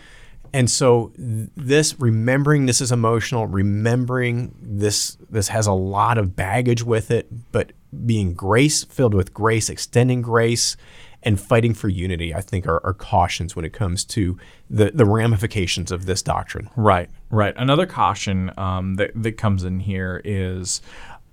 And 0.55 0.71
so 0.71 1.13
this 1.17 1.99
remembering 2.01 2.65
this 2.67 2.81
is 2.81 2.93
emotional, 2.93 3.47
remembering 3.47 4.55
this 4.63 5.17
this 5.31 5.49
has 5.49 5.67
a 5.67 5.73
lot 5.73 6.17
of 6.19 6.35
baggage 6.37 6.83
with 6.83 7.11
it, 7.11 7.29
but 7.53 7.73
being 8.07 8.35
grace 8.35 8.85
filled 8.85 9.15
with 9.15 9.35
grace, 9.35 9.69
extending 9.69 10.23
grace 10.23 10.77
and 11.23 11.41
fighting 11.41 11.75
for 11.75 11.89
unity, 11.89 12.35
I 12.35 12.41
think 12.41 12.67
are, 12.67 12.85
are 12.85 12.95
cautions 12.95 13.55
when 13.55 13.65
it 13.65 13.73
comes 13.73 14.05
to 14.07 14.37
the, 14.69 14.91
the 14.93 15.05
ramifications 15.05 15.93
of 15.93 16.07
this 16.07 16.23
doctrine. 16.23 16.69
Right, 16.77 17.09
right. 17.31 17.55
Another 17.57 17.87
caution 17.87 18.51
um, 18.57 18.95
that 18.95 19.11
that 19.15 19.33
comes 19.33 19.65
in 19.65 19.81
here 19.81 20.21
is 20.25 20.83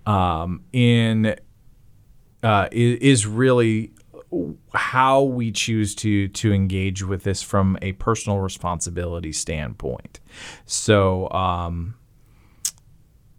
um, 0.05 0.63
in 0.71 1.35
uh, 2.43 2.69
is, 2.71 3.25
really 3.25 3.91
how 4.73 5.23
we 5.23 5.51
choose 5.51 5.95
to 5.95 6.27
to 6.29 6.53
engage 6.53 7.03
with 7.03 7.23
this 7.23 7.41
from 7.41 7.77
a 7.81 7.93
personal 7.93 8.39
responsibility 8.39 9.31
standpoint. 9.31 10.19
So. 10.65 11.29
Um, 11.31 11.95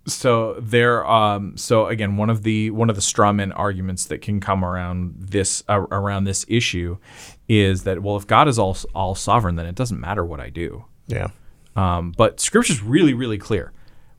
so 0.07 0.55
there 0.59 1.07
um 1.07 1.57
so 1.57 1.87
again 1.87 2.17
one 2.17 2.31
of 2.31 2.43
the 2.43 2.71
one 2.71 2.89
of 2.91 2.97
the 2.97 3.03
strawman 3.03 3.53
arguments 3.55 4.07
that 4.07 4.21
can 4.23 4.41
come 4.41 4.65
around 4.65 5.15
this 5.19 5.63
uh, 5.69 5.81
around 5.91 6.25
this 6.25 6.45
issue 6.49 6.97
is 7.49 7.83
that 7.85 8.03
well 8.03 8.17
if 8.17 8.27
god 8.27 8.49
is 8.49 8.59
all 8.59 8.77
all 8.95 9.15
sovereign 9.15 9.57
then 9.57 9.67
it 9.67 9.75
doesn't 9.75 10.01
matter 10.01 10.25
what 10.25 10.41
i 10.41 10.49
do 10.49 10.85
Yeah. 11.07 11.29
um, 11.77 12.13
but 12.17 12.41
scripture's 12.41 12.83
really, 12.83 13.15
really 13.15 13.39
clear. 13.39 13.73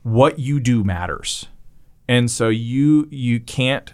What 0.04 0.38
you 0.38 0.58
do 0.60 0.82
matters. 0.84 1.46
And 2.08 2.30
so 2.30 2.48
you 2.48 3.06
you 3.10 3.40
can't 3.40 3.92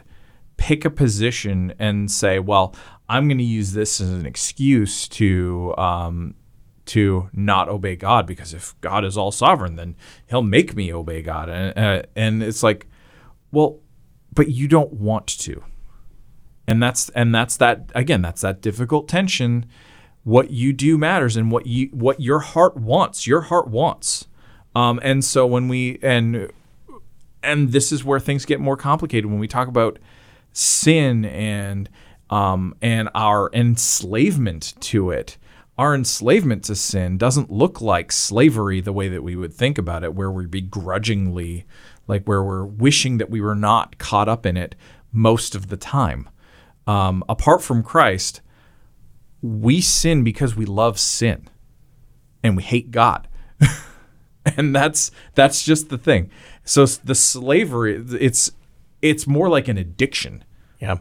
pick 0.57 0.85
a 0.85 0.91
position 0.91 1.73
and 1.79 2.11
say, 2.11 2.39
well, 2.39 2.75
I'm 3.09 3.29
going 3.29 3.39
to 3.39 3.45
use 3.45 3.73
this 3.73 4.01
as 4.01 4.11
an 4.11 4.27
excuse 4.27 5.07
to 5.09 5.75
um, 5.79 6.35
to 6.89 7.31
not 7.33 7.69
obey 7.69 7.97
God 7.97 8.27
because 8.27 8.53
if 8.55 8.79
God 8.81 9.05
is 9.05 9.17
all 9.17 9.33
sovereign, 9.33 9.77
then 9.77 9.97
He'll 10.27 10.43
make 10.43 10.75
me 10.75 10.93
obey 10.93 11.23
God. 11.23 11.49
And 11.49 11.79
uh, 11.79 12.03
and 12.17 12.43
it's 12.43 12.63
like, 12.63 12.87
well, 13.53 13.81
but 14.35 14.49
you 14.49 14.69
don't 14.69 14.93
want 14.95 15.27
to. 15.27 15.63
And 16.67 16.83
that's 16.83 17.09
and 17.11 17.35
that's 17.35 17.57
that 17.59 17.91
again. 17.95 18.23
That's 18.23 18.43
that 18.43 18.61
difficult 18.61 19.09
tension 19.09 19.67
what 20.29 20.51
you 20.51 20.75
do 20.75 20.99
matters 20.99 21.37
and 21.37 21.51
what 21.51 21.67
you 21.67 21.87
what 21.87 22.21
your 22.21 22.41
heart 22.41 22.77
wants 22.77 23.27
your 23.27 23.41
heart 23.41 23.67
wants 23.67 24.27
um, 24.75 25.01
and 25.03 25.25
so 25.25 25.47
when 25.47 25.69
we 25.69 25.99
and 26.03 26.51
and 27.43 27.73
this 27.73 27.91
is 27.91 28.05
where 28.05 28.21
things 28.21 28.45
get 28.45 28.61
more 28.61 28.77
complicated 28.77 29.25
when 29.25 29.39
we 29.39 29.49
talk 29.49 29.69
about 29.69 29.99
sin 30.53 31.25
and 31.25 31.89
um, 32.29 32.75
and 32.83 33.09
our 33.15 33.49
enslavement 33.55 34.75
to 34.81 35.11
it 35.11 35.39
our 35.79 35.95
enslavement 35.95 36.65
to 36.65 36.75
sin 36.75 37.17
doesn't 37.17 37.51
look 37.51 37.81
like 37.81 38.11
slavery 38.13 38.81
the 38.81 38.93
way 38.93 39.09
that 39.09 39.23
we 39.23 39.37
would 39.37 39.55
think 39.55 39.79
about 39.79 40.05
it 40.05 40.15
where 40.15 40.31
we 40.31 40.45
begrudgingly 40.45 41.65
like 42.07 42.25
where 42.25 42.43
we're 42.43 42.65
wishing 42.65 43.19
that 43.19 43.31
we 43.31 43.41
were 43.41 43.55
not 43.55 43.97
caught 43.99 44.29
up 44.29 44.45
in 44.45 44.57
it 44.57 44.75
most 45.13 45.55
of 45.55 45.69
the 45.69 45.77
time 45.77 46.29
um, 46.87 47.23
apart 47.29 47.63
from 47.63 47.83
christ 47.83 48.41
we 49.41 49.81
sin 49.81 50.25
because 50.25 50.57
we 50.57 50.67
love 50.67 50.99
sin 50.99 51.49
and 52.43 52.57
we 52.57 52.63
hate 52.63 52.91
God. 52.91 53.29
and 54.57 54.75
that's 54.75 55.11
that's 55.35 55.63
just 55.63 55.89
the 55.89 55.99
thing. 55.99 56.31
So 56.65 56.87
the 56.87 57.15
slavery 57.15 58.05
it's 58.21 58.51
it's 59.03 59.27
more 59.27 59.49
like 59.49 59.69
an 59.69 59.79
addiction. 59.79 60.45
Yeah. 60.81 60.99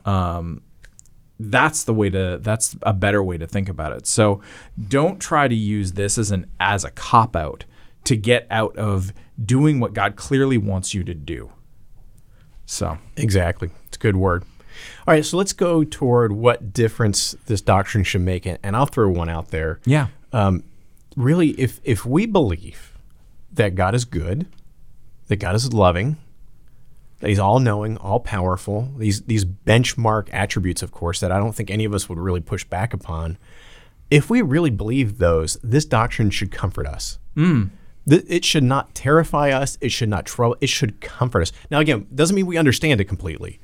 That's 1.40 1.84
the 1.84 1.94
way 1.94 2.10
to 2.10 2.40
that's 2.42 2.76
a 2.82 2.94
better 2.94 3.24
way 3.24 3.38
to 3.38 3.46
think 3.46 3.70
about 3.70 3.92
it. 3.94 4.08
So 4.08 4.42
don't 4.88 5.20
try 5.20 5.48
to 5.48 5.56
use 5.56 5.94
this 5.94 6.18
as 6.18 6.32
an 6.32 6.48
as 6.60 6.84
a 6.84 6.92
cop 6.92 7.36
out 7.36 7.66
to 8.06 8.16
get 8.16 8.48
out 8.50 8.76
of 8.78 9.14
doing 9.44 9.80
what 9.80 9.94
God 9.94 10.16
clearly 10.16 10.58
wants 10.58 10.94
you 10.94 11.04
to 11.04 11.14
do. 11.14 11.52
So, 12.66 12.98
Exactly. 13.16 13.70
It's 13.88 13.98
a 13.98 14.00
good 14.00 14.16
word. 14.18 14.44
All 15.08 15.14
right, 15.14 15.26
so 15.26 15.38
let's 15.38 15.54
go 15.54 15.84
toward 15.84 16.32
what 16.32 16.74
difference 16.74 17.36
this 17.48 17.62
doctrine 17.62 18.04
should 18.04 18.22
make, 18.22 18.46
and 18.46 18.76
I'll 18.76 18.86
throw 18.86 19.10
one 19.10 19.30
out 19.30 19.50
there. 19.50 19.80
yeah. 19.86 20.08
Um, 20.34 20.64
really, 21.16 21.50
if 21.52 21.80
if 21.84 22.06
we 22.06 22.26
believe 22.26 22.94
that 23.52 23.76
God 23.76 23.96
is 23.96 24.06
good, 24.06 24.46
that 25.28 25.38
God 25.38 25.56
is 25.56 25.72
loving, 25.74 26.18
that 27.20 27.30
He's 27.30 27.40
all 27.40 27.60
knowing, 27.60 27.98
all 27.98 28.20
powerful, 28.20 28.92
these 28.98 29.22
these 29.24 29.46
benchmark 29.46 30.30
attributes, 30.32 30.82
of 30.82 30.92
course, 30.92 31.20
that 31.20 31.32
I 31.32 31.38
don't 31.40 31.54
think 31.54 31.70
any 31.72 31.86
of 31.86 31.94
us 31.94 32.08
would 32.10 32.20
really 32.20 32.42
push 32.42 32.64
back 32.64 32.94
upon. 32.94 33.38
if 34.10 34.30
we 34.30 34.42
really 34.42 34.70
believe 34.70 35.18
those, 35.18 35.58
this 35.64 35.86
doctrine 35.86 36.30
should 36.30 36.52
comfort 36.52 36.88
us. 36.88 37.20
Mm. 37.36 37.70
It 38.10 38.46
should 38.46 38.64
not 38.64 38.96
terrify 38.96 39.52
us. 39.52 39.78
It 39.82 39.90
should 39.90 40.08
not 40.08 40.26
trouble. 40.26 40.56
It 40.62 40.70
should 40.70 41.02
comfort 41.02 41.42
us. 41.42 41.52
Now, 41.70 41.80
again, 41.80 42.08
doesn't 42.16 42.36
mean 42.36 42.46
we 42.46 42.58
understand 42.58 43.02
it 43.02 43.06
completely, 43.06 43.60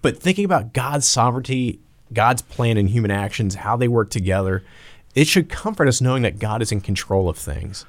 but 0.00 0.16
thinking 0.16 0.46
about 0.46 0.72
God's 0.72 1.06
sovereignty, 1.06 1.80
God's 2.12 2.40
plan 2.40 2.78
in 2.78 2.86
human 2.86 3.10
actions, 3.10 3.56
how 3.56 3.76
they 3.76 3.88
work 3.88 4.08
together, 4.08 4.64
it 5.14 5.26
should 5.26 5.50
comfort 5.50 5.86
us 5.86 6.00
knowing 6.00 6.22
that 6.22 6.38
God 6.38 6.62
is 6.62 6.72
in 6.72 6.80
control 6.80 7.28
of 7.28 7.36
things. 7.36 7.84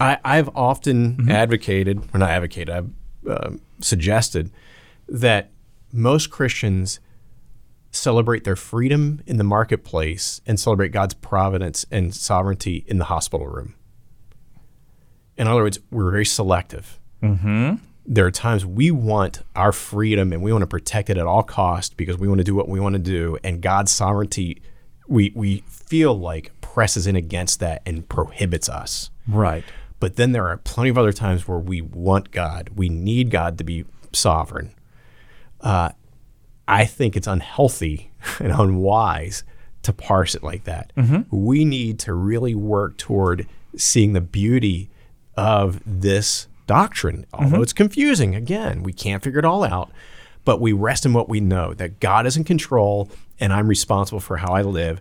I, 0.00 0.18
I've 0.24 0.48
often 0.56 1.30
advocated, 1.30 2.02
or 2.12 2.18
not 2.18 2.30
advocated, 2.30 2.70
I've 2.70 2.90
um 3.28 3.60
suggested 3.80 4.50
that 5.08 5.50
most 5.92 6.30
Christians 6.30 7.00
celebrate 7.90 8.44
their 8.44 8.56
freedom 8.56 9.20
in 9.26 9.36
the 9.36 9.44
marketplace 9.44 10.40
and 10.46 10.60
celebrate 10.60 10.90
God's 10.92 11.14
providence 11.14 11.84
and 11.90 12.14
sovereignty 12.14 12.84
in 12.86 12.98
the 12.98 13.06
hospital 13.06 13.48
room. 13.48 13.74
In 15.36 15.46
other 15.48 15.62
words, 15.62 15.80
we're 15.90 16.10
very 16.10 16.26
selective. 16.26 17.00
There 18.06 18.26
are 18.26 18.30
times 18.30 18.64
we 18.64 18.90
want 18.90 19.42
our 19.56 19.72
freedom 19.72 20.32
and 20.32 20.42
we 20.42 20.52
want 20.52 20.62
to 20.62 20.66
protect 20.66 21.10
it 21.10 21.18
at 21.18 21.26
all 21.26 21.42
cost 21.42 21.96
because 21.96 22.16
we 22.18 22.28
want 22.28 22.38
to 22.38 22.44
do 22.44 22.54
what 22.54 22.68
we 22.68 22.80
want 22.80 22.94
to 22.94 22.98
do, 23.00 23.38
and 23.44 23.60
God's 23.60 23.90
sovereignty, 23.92 24.62
we 25.08 25.32
we 25.34 25.64
feel 25.66 26.18
like 26.18 26.52
presses 26.60 27.06
in 27.06 27.16
against 27.16 27.60
that 27.60 27.82
and 27.84 28.08
prohibits 28.08 28.68
us. 28.68 29.10
Right. 29.28 29.64
But 30.00 30.16
then 30.16 30.32
there 30.32 30.48
are 30.48 30.56
plenty 30.56 30.90
of 30.90 30.98
other 30.98 31.12
times 31.12 31.46
where 31.46 31.58
we 31.58 31.80
want 31.80 32.30
God. 32.32 32.70
We 32.74 32.88
need 32.88 33.30
God 33.30 33.58
to 33.58 33.64
be 33.64 33.84
sovereign. 34.12 34.74
Uh, 35.60 35.90
I 36.66 36.86
think 36.86 37.16
it's 37.16 37.26
unhealthy 37.26 38.10
and 38.40 38.50
unwise 38.52 39.44
to 39.82 39.92
parse 39.92 40.34
it 40.34 40.42
like 40.42 40.64
that. 40.64 40.92
We 41.30 41.64
need 41.64 41.98
to 42.00 42.14
really 42.14 42.54
work 42.54 42.96
toward 42.96 43.46
seeing 43.76 44.12
the 44.14 44.20
beauty 44.20 44.90
of 45.36 45.80
this 45.86 46.48
doctrine. 46.66 47.26
Although 47.32 47.62
it's 47.62 47.72
confusing, 47.72 48.34
again, 48.34 48.82
we 48.82 48.92
can't 48.92 49.22
figure 49.22 49.38
it 49.38 49.44
all 49.44 49.64
out, 49.64 49.90
but 50.44 50.60
we 50.60 50.72
rest 50.72 51.04
in 51.06 51.12
what 51.12 51.28
we 51.28 51.40
know 51.40 51.74
that 51.74 52.00
God 52.00 52.26
is 52.26 52.36
in 52.36 52.44
control 52.44 53.10
and 53.38 53.52
I'm 53.52 53.68
responsible 53.68 54.20
for 54.20 54.36
how 54.38 54.52
I 54.52 54.62
live. 54.62 55.00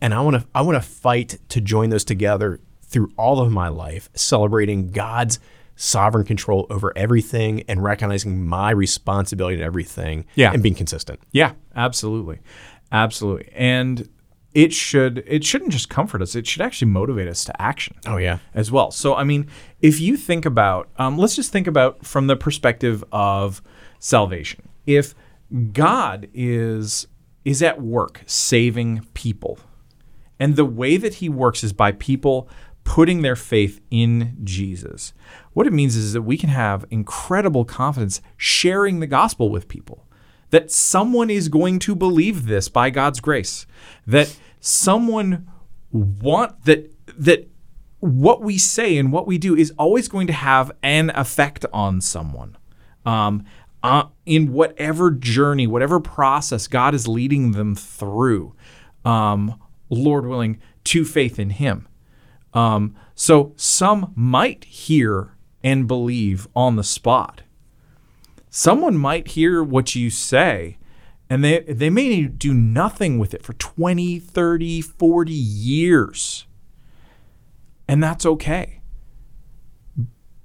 And 0.00 0.14
I 0.14 0.20
want 0.20 0.36
to 0.40 0.46
I 0.54 0.62
want 0.62 0.76
to 0.76 0.88
fight 0.88 1.38
to 1.50 1.60
join 1.60 1.90
those 1.90 2.04
together 2.04 2.60
through 2.90 3.10
all 3.16 3.40
of 3.40 3.50
my 3.50 3.68
life, 3.68 4.10
celebrating 4.14 4.90
God's 4.90 5.38
sovereign 5.76 6.26
control 6.26 6.66
over 6.68 6.92
everything 6.96 7.62
and 7.68 7.82
recognizing 7.82 8.44
my 8.46 8.70
responsibility 8.70 9.56
to 9.56 9.62
everything 9.62 10.26
Yeah. 10.34 10.52
and 10.52 10.62
being 10.62 10.74
consistent. 10.74 11.20
Yeah, 11.32 11.52
absolutely. 11.74 12.40
Absolutely. 12.92 13.48
And 13.54 14.08
it 14.52 14.72
should 14.72 15.22
it 15.28 15.44
shouldn't 15.44 15.70
just 15.70 15.88
comfort 15.88 16.20
us, 16.20 16.34
it 16.34 16.46
should 16.46 16.60
actually 16.60 16.90
motivate 16.90 17.28
us 17.28 17.44
to 17.44 17.62
action. 17.62 17.96
Oh 18.06 18.16
yeah. 18.16 18.38
as 18.52 18.70
well. 18.72 18.90
So, 18.90 19.14
I 19.14 19.24
mean, 19.24 19.46
if 19.80 20.00
you 20.00 20.16
think 20.16 20.44
about, 20.44 20.88
um, 20.98 21.16
let's 21.16 21.36
just 21.36 21.52
think 21.52 21.66
about 21.68 22.04
from 22.04 22.26
the 22.26 22.36
perspective 22.36 23.02
of 23.12 23.62
salvation. 24.00 24.68
If 24.86 25.14
God 25.72 26.28
is 26.34 27.06
is 27.44 27.62
at 27.62 27.80
work 27.80 28.22
saving 28.26 29.06
people, 29.14 29.58
and 30.38 30.56
the 30.56 30.64
way 30.64 30.96
that 30.98 31.14
He 31.14 31.28
works 31.28 31.62
is 31.64 31.72
by 31.72 31.92
people 31.92 32.48
putting 32.90 33.22
their 33.22 33.36
faith 33.36 33.80
in 33.92 34.36
Jesus. 34.42 35.12
What 35.52 35.68
it 35.68 35.72
means 35.72 35.94
is 35.94 36.12
that 36.12 36.22
we 36.22 36.36
can 36.36 36.48
have 36.48 36.84
incredible 36.90 37.64
confidence 37.64 38.20
sharing 38.36 38.98
the 38.98 39.06
gospel 39.06 39.48
with 39.48 39.68
people. 39.68 40.08
That 40.50 40.72
someone 40.72 41.30
is 41.30 41.48
going 41.48 41.78
to 41.80 41.94
believe 41.94 42.46
this 42.46 42.68
by 42.68 42.90
God's 42.90 43.20
grace. 43.20 43.64
That 44.08 44.36
someone 44.58 45.48
want 45.92 46.64
that 46.64 46.92
that 47.16 47.48
what 48.00 48.42
we 48.42 48.58
say 48.58 48.98
and 48.98 49.12
what 49.12 49.24
we 49.24 49.38
do 49.38 49.54
is 49.54 49.72
always 49.78 50.08
going 50.08 50.26
to 50.26 50.32
have 50.32 50.72
an 50.82 51.10
effect 51.10 51.64
on 51.72 52.00
someone. 52.00 52.58
Um, 53.06 53.44
uh, 53.84 54.06
in 54.26 54.52
whatever 54.52 55.12
journey, 55.12 55.68
whatever 55.68 56.00
process 56.00 56.66
God 56.66 56.96
is 56.96 57.06
leading 57.06 57.52
them 57.52 57.76
through, 57.76 58.56
um, 59.04 59.60
Lord 59.90 60.26
willing, 60.26 60.58
to 60.86 61.04
faith 61.04 61.38
in 61.38 61.50
Him. 61.50 61.86
Um, 62.52 62.96
so 63.14 63.52
some 63.56 64.12
might 64.14 64.64
hear 64.64 65.36
and 65.62 65.86
believe 65.86 66.48
on 66.54 66.76
the 66.76 66.84
spot. 66.84 67.42
Someone 68.48 68.96
might 68.96 69.28
hear 69.28 69.62
what 69.62 69.94
you 69.94 70.10
say 70.10 70.78
and 71.30 71.44
they, 71.44 71.60
they 71.60 71.90
may 71.90 72.22
do 72.24 72.52
nothing 72.52 73.20
with 73.20 73.32
it 73.32 73.44
for 73.44 73.52
20, 73.52 74.18
30, 74.18 74.80
40 74.80 75.32
years. 75.32 76.46
And 77.86 78.02
that's 78.02 78.26
okay 78.26 78.80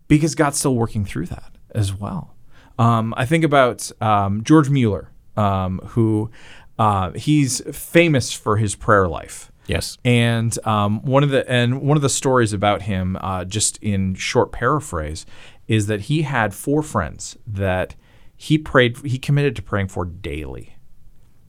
because 0.07 0.35
God's 0.35 0.59
still 0.59 0.75
working 0.75 1.03
through 1.03 1.25
that 1.27 1.57
as 1.73 1.91
well. 1.91 2.35
Um, 2.77 3.15
I 3.17 3.25
think 3.25 3.43
about 3.43 3.91
um, 3.99 4.43
George 4.43 4.69
Mueller, 4.69 5.11
um, 5.35 5.79
who 5.89 6.29
uh, 6.77 7.11
he's 7.11 7.61
famous 7.75 8.31
for 8.31 8.57
his 8.57 8.75
prayer 8.75 9.07
life. 9.07 9.51
Yes. 9.67 9.97
And 10.05 10.57
um, 10.65 11.01
one 11.03 11.23
of 11.23 11.29
the 11.29 11.49
and 11.49 11.81
one 11.81 11.97
of 11.97 12.03
the 12.03 12.09
stories 12.09 12.53
about 12.53 12.83
him, 12.83 13.17
uh, 13.19 13.45
just 13.45 13.77
in 13.81 14.15
short 14.15 14.51
paraphrase, 14.51 15.25
is 15.67 15.87
that 15.87 16.01
he 16.01 16.21
had 16.21 16.53
four 16.53 16.83
friends 16.83 17.37
that 17.47 17.95
he 18.35 18.57
prayed. 18.57 18.97
He 18.97 19.17
committed 19.17 19.55
to 19.55 19.61
praying 19.63 19.87
for 19.87 20.05
daily, 20.05 20.77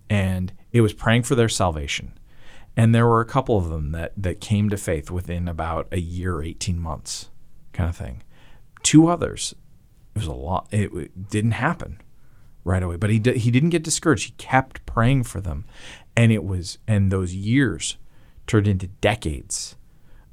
and 0.09 0.53
it 0.73 0.81
was 0.81 0.95
praying 0.95 1.25
for 1.25 1.35
their 1.35 1.49
salvation. 1.49 2.19
And 2.75 2.95
there 2.95 3.07
were 3.07 3.21
a 3.21 3.27
couple 3.27 3.59
of 3.59 3.69
them 3.69 3.93
that 3.93 4.13
that 4.17 4.41
came 4.41 4.71
to 4.71 4.77
faith 4.77 5.11
within 5.11 5.49
about 5.49 5.87
a 5.93 6.01
year, 6.01 6.43
eighteen 6.43 6.79
months, 6.79 7.31
kind 7.73 7.91
of 7.91 7.97
thing. 7.97 8.23
Two 8.83 9.09
others, 9.09 9.55
it 10.15 10.21
was 10.21 10.27
a 10.27 10.33
lot. 10.33 10.69
It, 10.71 10.93
it 10.95 11.29
didn't 11.29 11.53
happen 11.53 12.01
right 12.65 12.83
away, 12.83 12.97
but 12.97 13.11
he 13.11 13.19
di- 13.19 13.39
he 13.39 13.51
didn't 13.51 13.71
get 13.71 13.83
discouraged. 13.83 14.25
He 14.25 14.33
kept 14.39 14.87
praying 14.87 15.25
for 15.25 15.41
them, 15.41 15.67
and 16.17 16.33
it 16.33 16.45
was 16.45 16.79
and 16.87 17.11
those 17.11 17.35
years 17.35 17.99
turned 18.47 18.69
into 18.69 18.87
decades. 18.87 19.77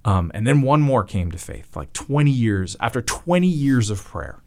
Um, 0.06 0.32
and 0.34 0.46
then 0.46 0.62
one 0.62 0.82
more 0.82 1.04
came 1.04 1.32
to 1.32 1.38
faith, 1.38 1.76
like 1.76 1.94
20 1.94 2.30
years 2.30 2.76
after 2.80 3.02
20 3.02 3.48
years 3.48 3.90
of 3.90 4.04
prayer. 4.04 4.42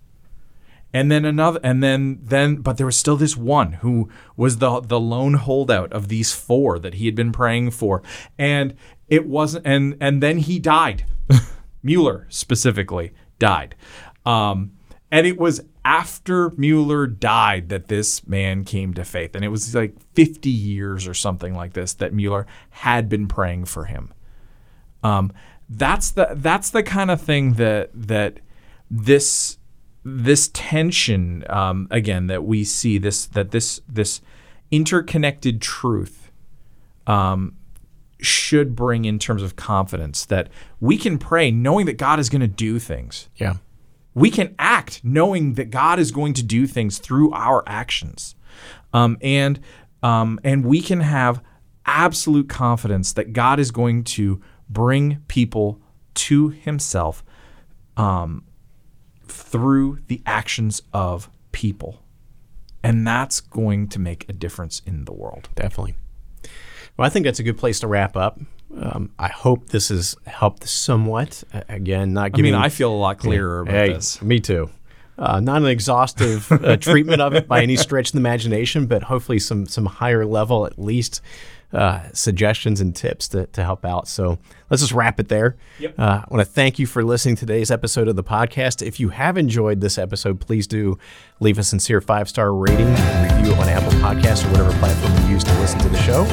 And 0.92 1.10
then 1.10 1.24
another, 1.24 1.60
and 1.62 1.82
then 1.82 2.20
then, 2.22 2.56
but 2.56 2.78
there 2.78 2.86
was 2.86 2.96
still 2.96 3.16
this 3.16 3.36
one 3.36 3.74
who 3.74 4.08
was 4.34 4.58
the 4.58 4.80
the 4.80 5.00
lone 5.00 5.34
holdout 5.34 5.92
of 5.92 6.08
these 6.08 6.32
four 6.32 6.78
that 6.78 6.94
he 6.94 7.04
had 7.04 7.14
been 7.14 7.32
praying 7.32 7.72
for, 7.72 8.02
and 8.38 8.74
it 9.08 9.26
wasn't, 9.26 9.66
and 9.66 9.96
and 10.00 10.22
then 10.22 10.38
he 10.38 10.58
died. 10.58 11.04
Mueller 11.82 12.26
specifically 12.30 13.12
died, 13.38 13.74
um, 14.24 14.72
and 15.10 15.26
it 15.26 15.38
was 15.38 15.60
after 15.86 16.50
Mueller 16.56 17.06
died 17.06 17.68
that 17.68 17.86
this 17.86 18.26
man 18.26 18.64
came 18.64 18.92
to 18.94 19.04
faith, 19.04 19.36
and 19.36 19.44
it 19.44 19.48
was 19.48 19.72
like 19.72 19.94
50 20.14 20.50
years 20.50 21.06
or 21.06 21.14
something 21.14 21.54
like 21.54 21.74
this 21.74 21.94
that 21.94 22.12
Mueller 22.12 22.44
had 22.70 23.08
been 23.08 23.28
praying 23.28 23.66
for 23.66 23.84
him. 23.84 24.12
Um, 25.04 25.32
that's 25.68 26.10
the 26.10 26.30
that's 26.34 26.70
the 26.70 26.82
kind 26.82 27.08
of 27.08 27.20
thing 27.20 27.52
that 27.54 27.90
that 27.94 28.40
this 28.90 29.58
this 30.04 30.50
tension 30.52 31.44
um, 31.48 31.86
again 31.92 32.26
that 32.26 32.42
we 32.42 32.64
see 32.64 32.98
this 32.98 33.26
that 33.26 33.52
this 33.52 33.80
this 33.88 34.20
interconnected 34.72 35.62
truth 35.62 36.32
um, 37.06 37.54
should 38.20 38.74
bring 38.74 39.04
in 39.04 39.20
terms 39.20 39.40
of 39.40 39.54
confidence 39.54 40.24
that 40.24 40.48
we 40.80 40.98
can 40.98 41.16
pray 41.16 41.52
knowing 41.52 41.86
that 41.86 41.96
God 41.96 42.18
is 42.18 42.28
going 42.28 42.40
to 42.40 42.48
do 42.48 42.80
things. 42.80 43.28
Yeah. 43.36 43.58
We 44.16 44.30
can 44.30 44.54
act 44.58 45.02
knowing 45.04 45.54
that 45.54 45.70
God 45.70 45.98
is 45.98 46.10
going 46.10 46.32
to 46.34 46.42
do 46.42 46.66
things 46.66 46.98
through 46.98 47.32
our 47.32 47.62
actions, 47.66 48.34
um, 48.94 49.18
and 49.20 49.60
um, 50.02 50.40
and 50.42 50.64
we 50.64 50.80
can 50.80 51.00
have 51.00 51.42
absolute 51.84 52.48
confidence 52.48 53.12
that 53.12 53.34
God 53.34 53.60
is 53.60 53.70
going 53.70 54.04
to 54.04 54.40
bring 54.70 55.18
people 55.28 55.82
to 56.14 56.48
Himself 56.48 57.22
um, 57.98 58.44
through 59.28 59.98
the 60.06 60.22
actions 60.24 60.80
of 60.94 61.28
people, 61.52 62.02
and 62.82 63.06
that's 63.06 63.40
going 63.40 63.86
to 63.88 63.98
make 63.98 64.26
a 64.30 64.32
difference 64.32 64.80
in 64.86 65.04
the 65.04 65.12
world. 65.12 65.50
Definitely. 65.54 65.94
Well, 66.96 67.06
I 67.06 67.10
think 67.10 67.24
that's 67.24 67.38
a 67.38 67.42
good 67.42 67.58
place 67.58 67.80
to 67.80 67.86
wrap 67.86 68.16
up. 68.16 68.40
Um, 68.78 69.10
I 69.18 69.28
hope 69.28 69.68
this 69.68 69.88
has 69.88 70.16
helped 70.26 70.68
somewhat. 70.68 71.44
A- 71.52 71.64
Again, 71.68 72.12
not 72.12 72.26
I 72.26 72.28
giving. 72.30 72.52
mean, 72.52 72.60
I 72.60 72.68
feel 72.68 72.92
a 72.92 72.96
lot 72.96 73.18
clearer 73.18 73.60
about 73.60 73.74
hey, 73.74 73.92
this. 73.94 74.20
Me 74.22 74.40
too. 74.40 74.70
Uh, 75.18 75.40
not 75.40 75.62
an 75.62 75.68
exhaustive 75.68 76.50
uh, 76.52 76.76
treatment 76.76 77.22
of 77.22 77.32
it 77.34 77.48
by 77.48 77.62
any 77.62 77.76
stretch 77.76 78.08
of 78.08 78.12
the 78.12 78.18
imagination, 78.18 78.86
but 78.86 79.02
hopefully 79.02 79.38
some 79.38 79.66
some 79.66 79.86
higher 79.86 80.26
level 80.26 80.66
at 80.66 80.78
least 80.78 81.22
uh, 81.72 82.08
suggestions 82.12 82.80
and 82.80 82.94
tips 82.94 83.28
to, 83.28 83.46
to 83.48 83.62
help 83.62 83.84
out. 83.84 84.08
So 84.08 84.38
let's 84.70 84.82
just 84.82 84.92
wrap 84.92 85.20
it 85.20 85.28
there. 85.28 85.56
Yep. 85.78 85.98
Uh, 85.98 86.22
I 86.22 86.24
want 86.30 86.46
to 86.46 86.50
thank 86.50 86.78
you 86.78 86.86
for 86.86 87.04
listening 87.04 87.36
to 87.36 87.40
today's 87.40 87.70
episode 87.70 88.08
of 88.08 88.16
the 88.16 88.24
podcast. 88.24 88.86
If 88.86 89.00
you 89.00 89.10
have 89.10 89.36
enjoyed 89.36 89.80
this 89.80 89.98
episode, 89.98 90.40
please 90.40 90.66
do 90.66 90.98
leave 91.40 91.58
a 91.58 91.64
sincere 91.64 92.00
five 92.00 92.28
star 92.28 92.54
rating 92.54 92.86
and 92.86 93.36
review 93.36 93.54
on 93.60 93.68
Apple 93.68 93.92
Podcasts 93.98 94.46
or 94.46 94.50
whatever 94.50 94.72
platform 94.78 95.24
you 95.24 95.34
use 95.34 95.44
to 95.44 95.52
listen 95.60 95.78
to 95.80 95.88
the 95.88 96.00
show. 96.02 96.24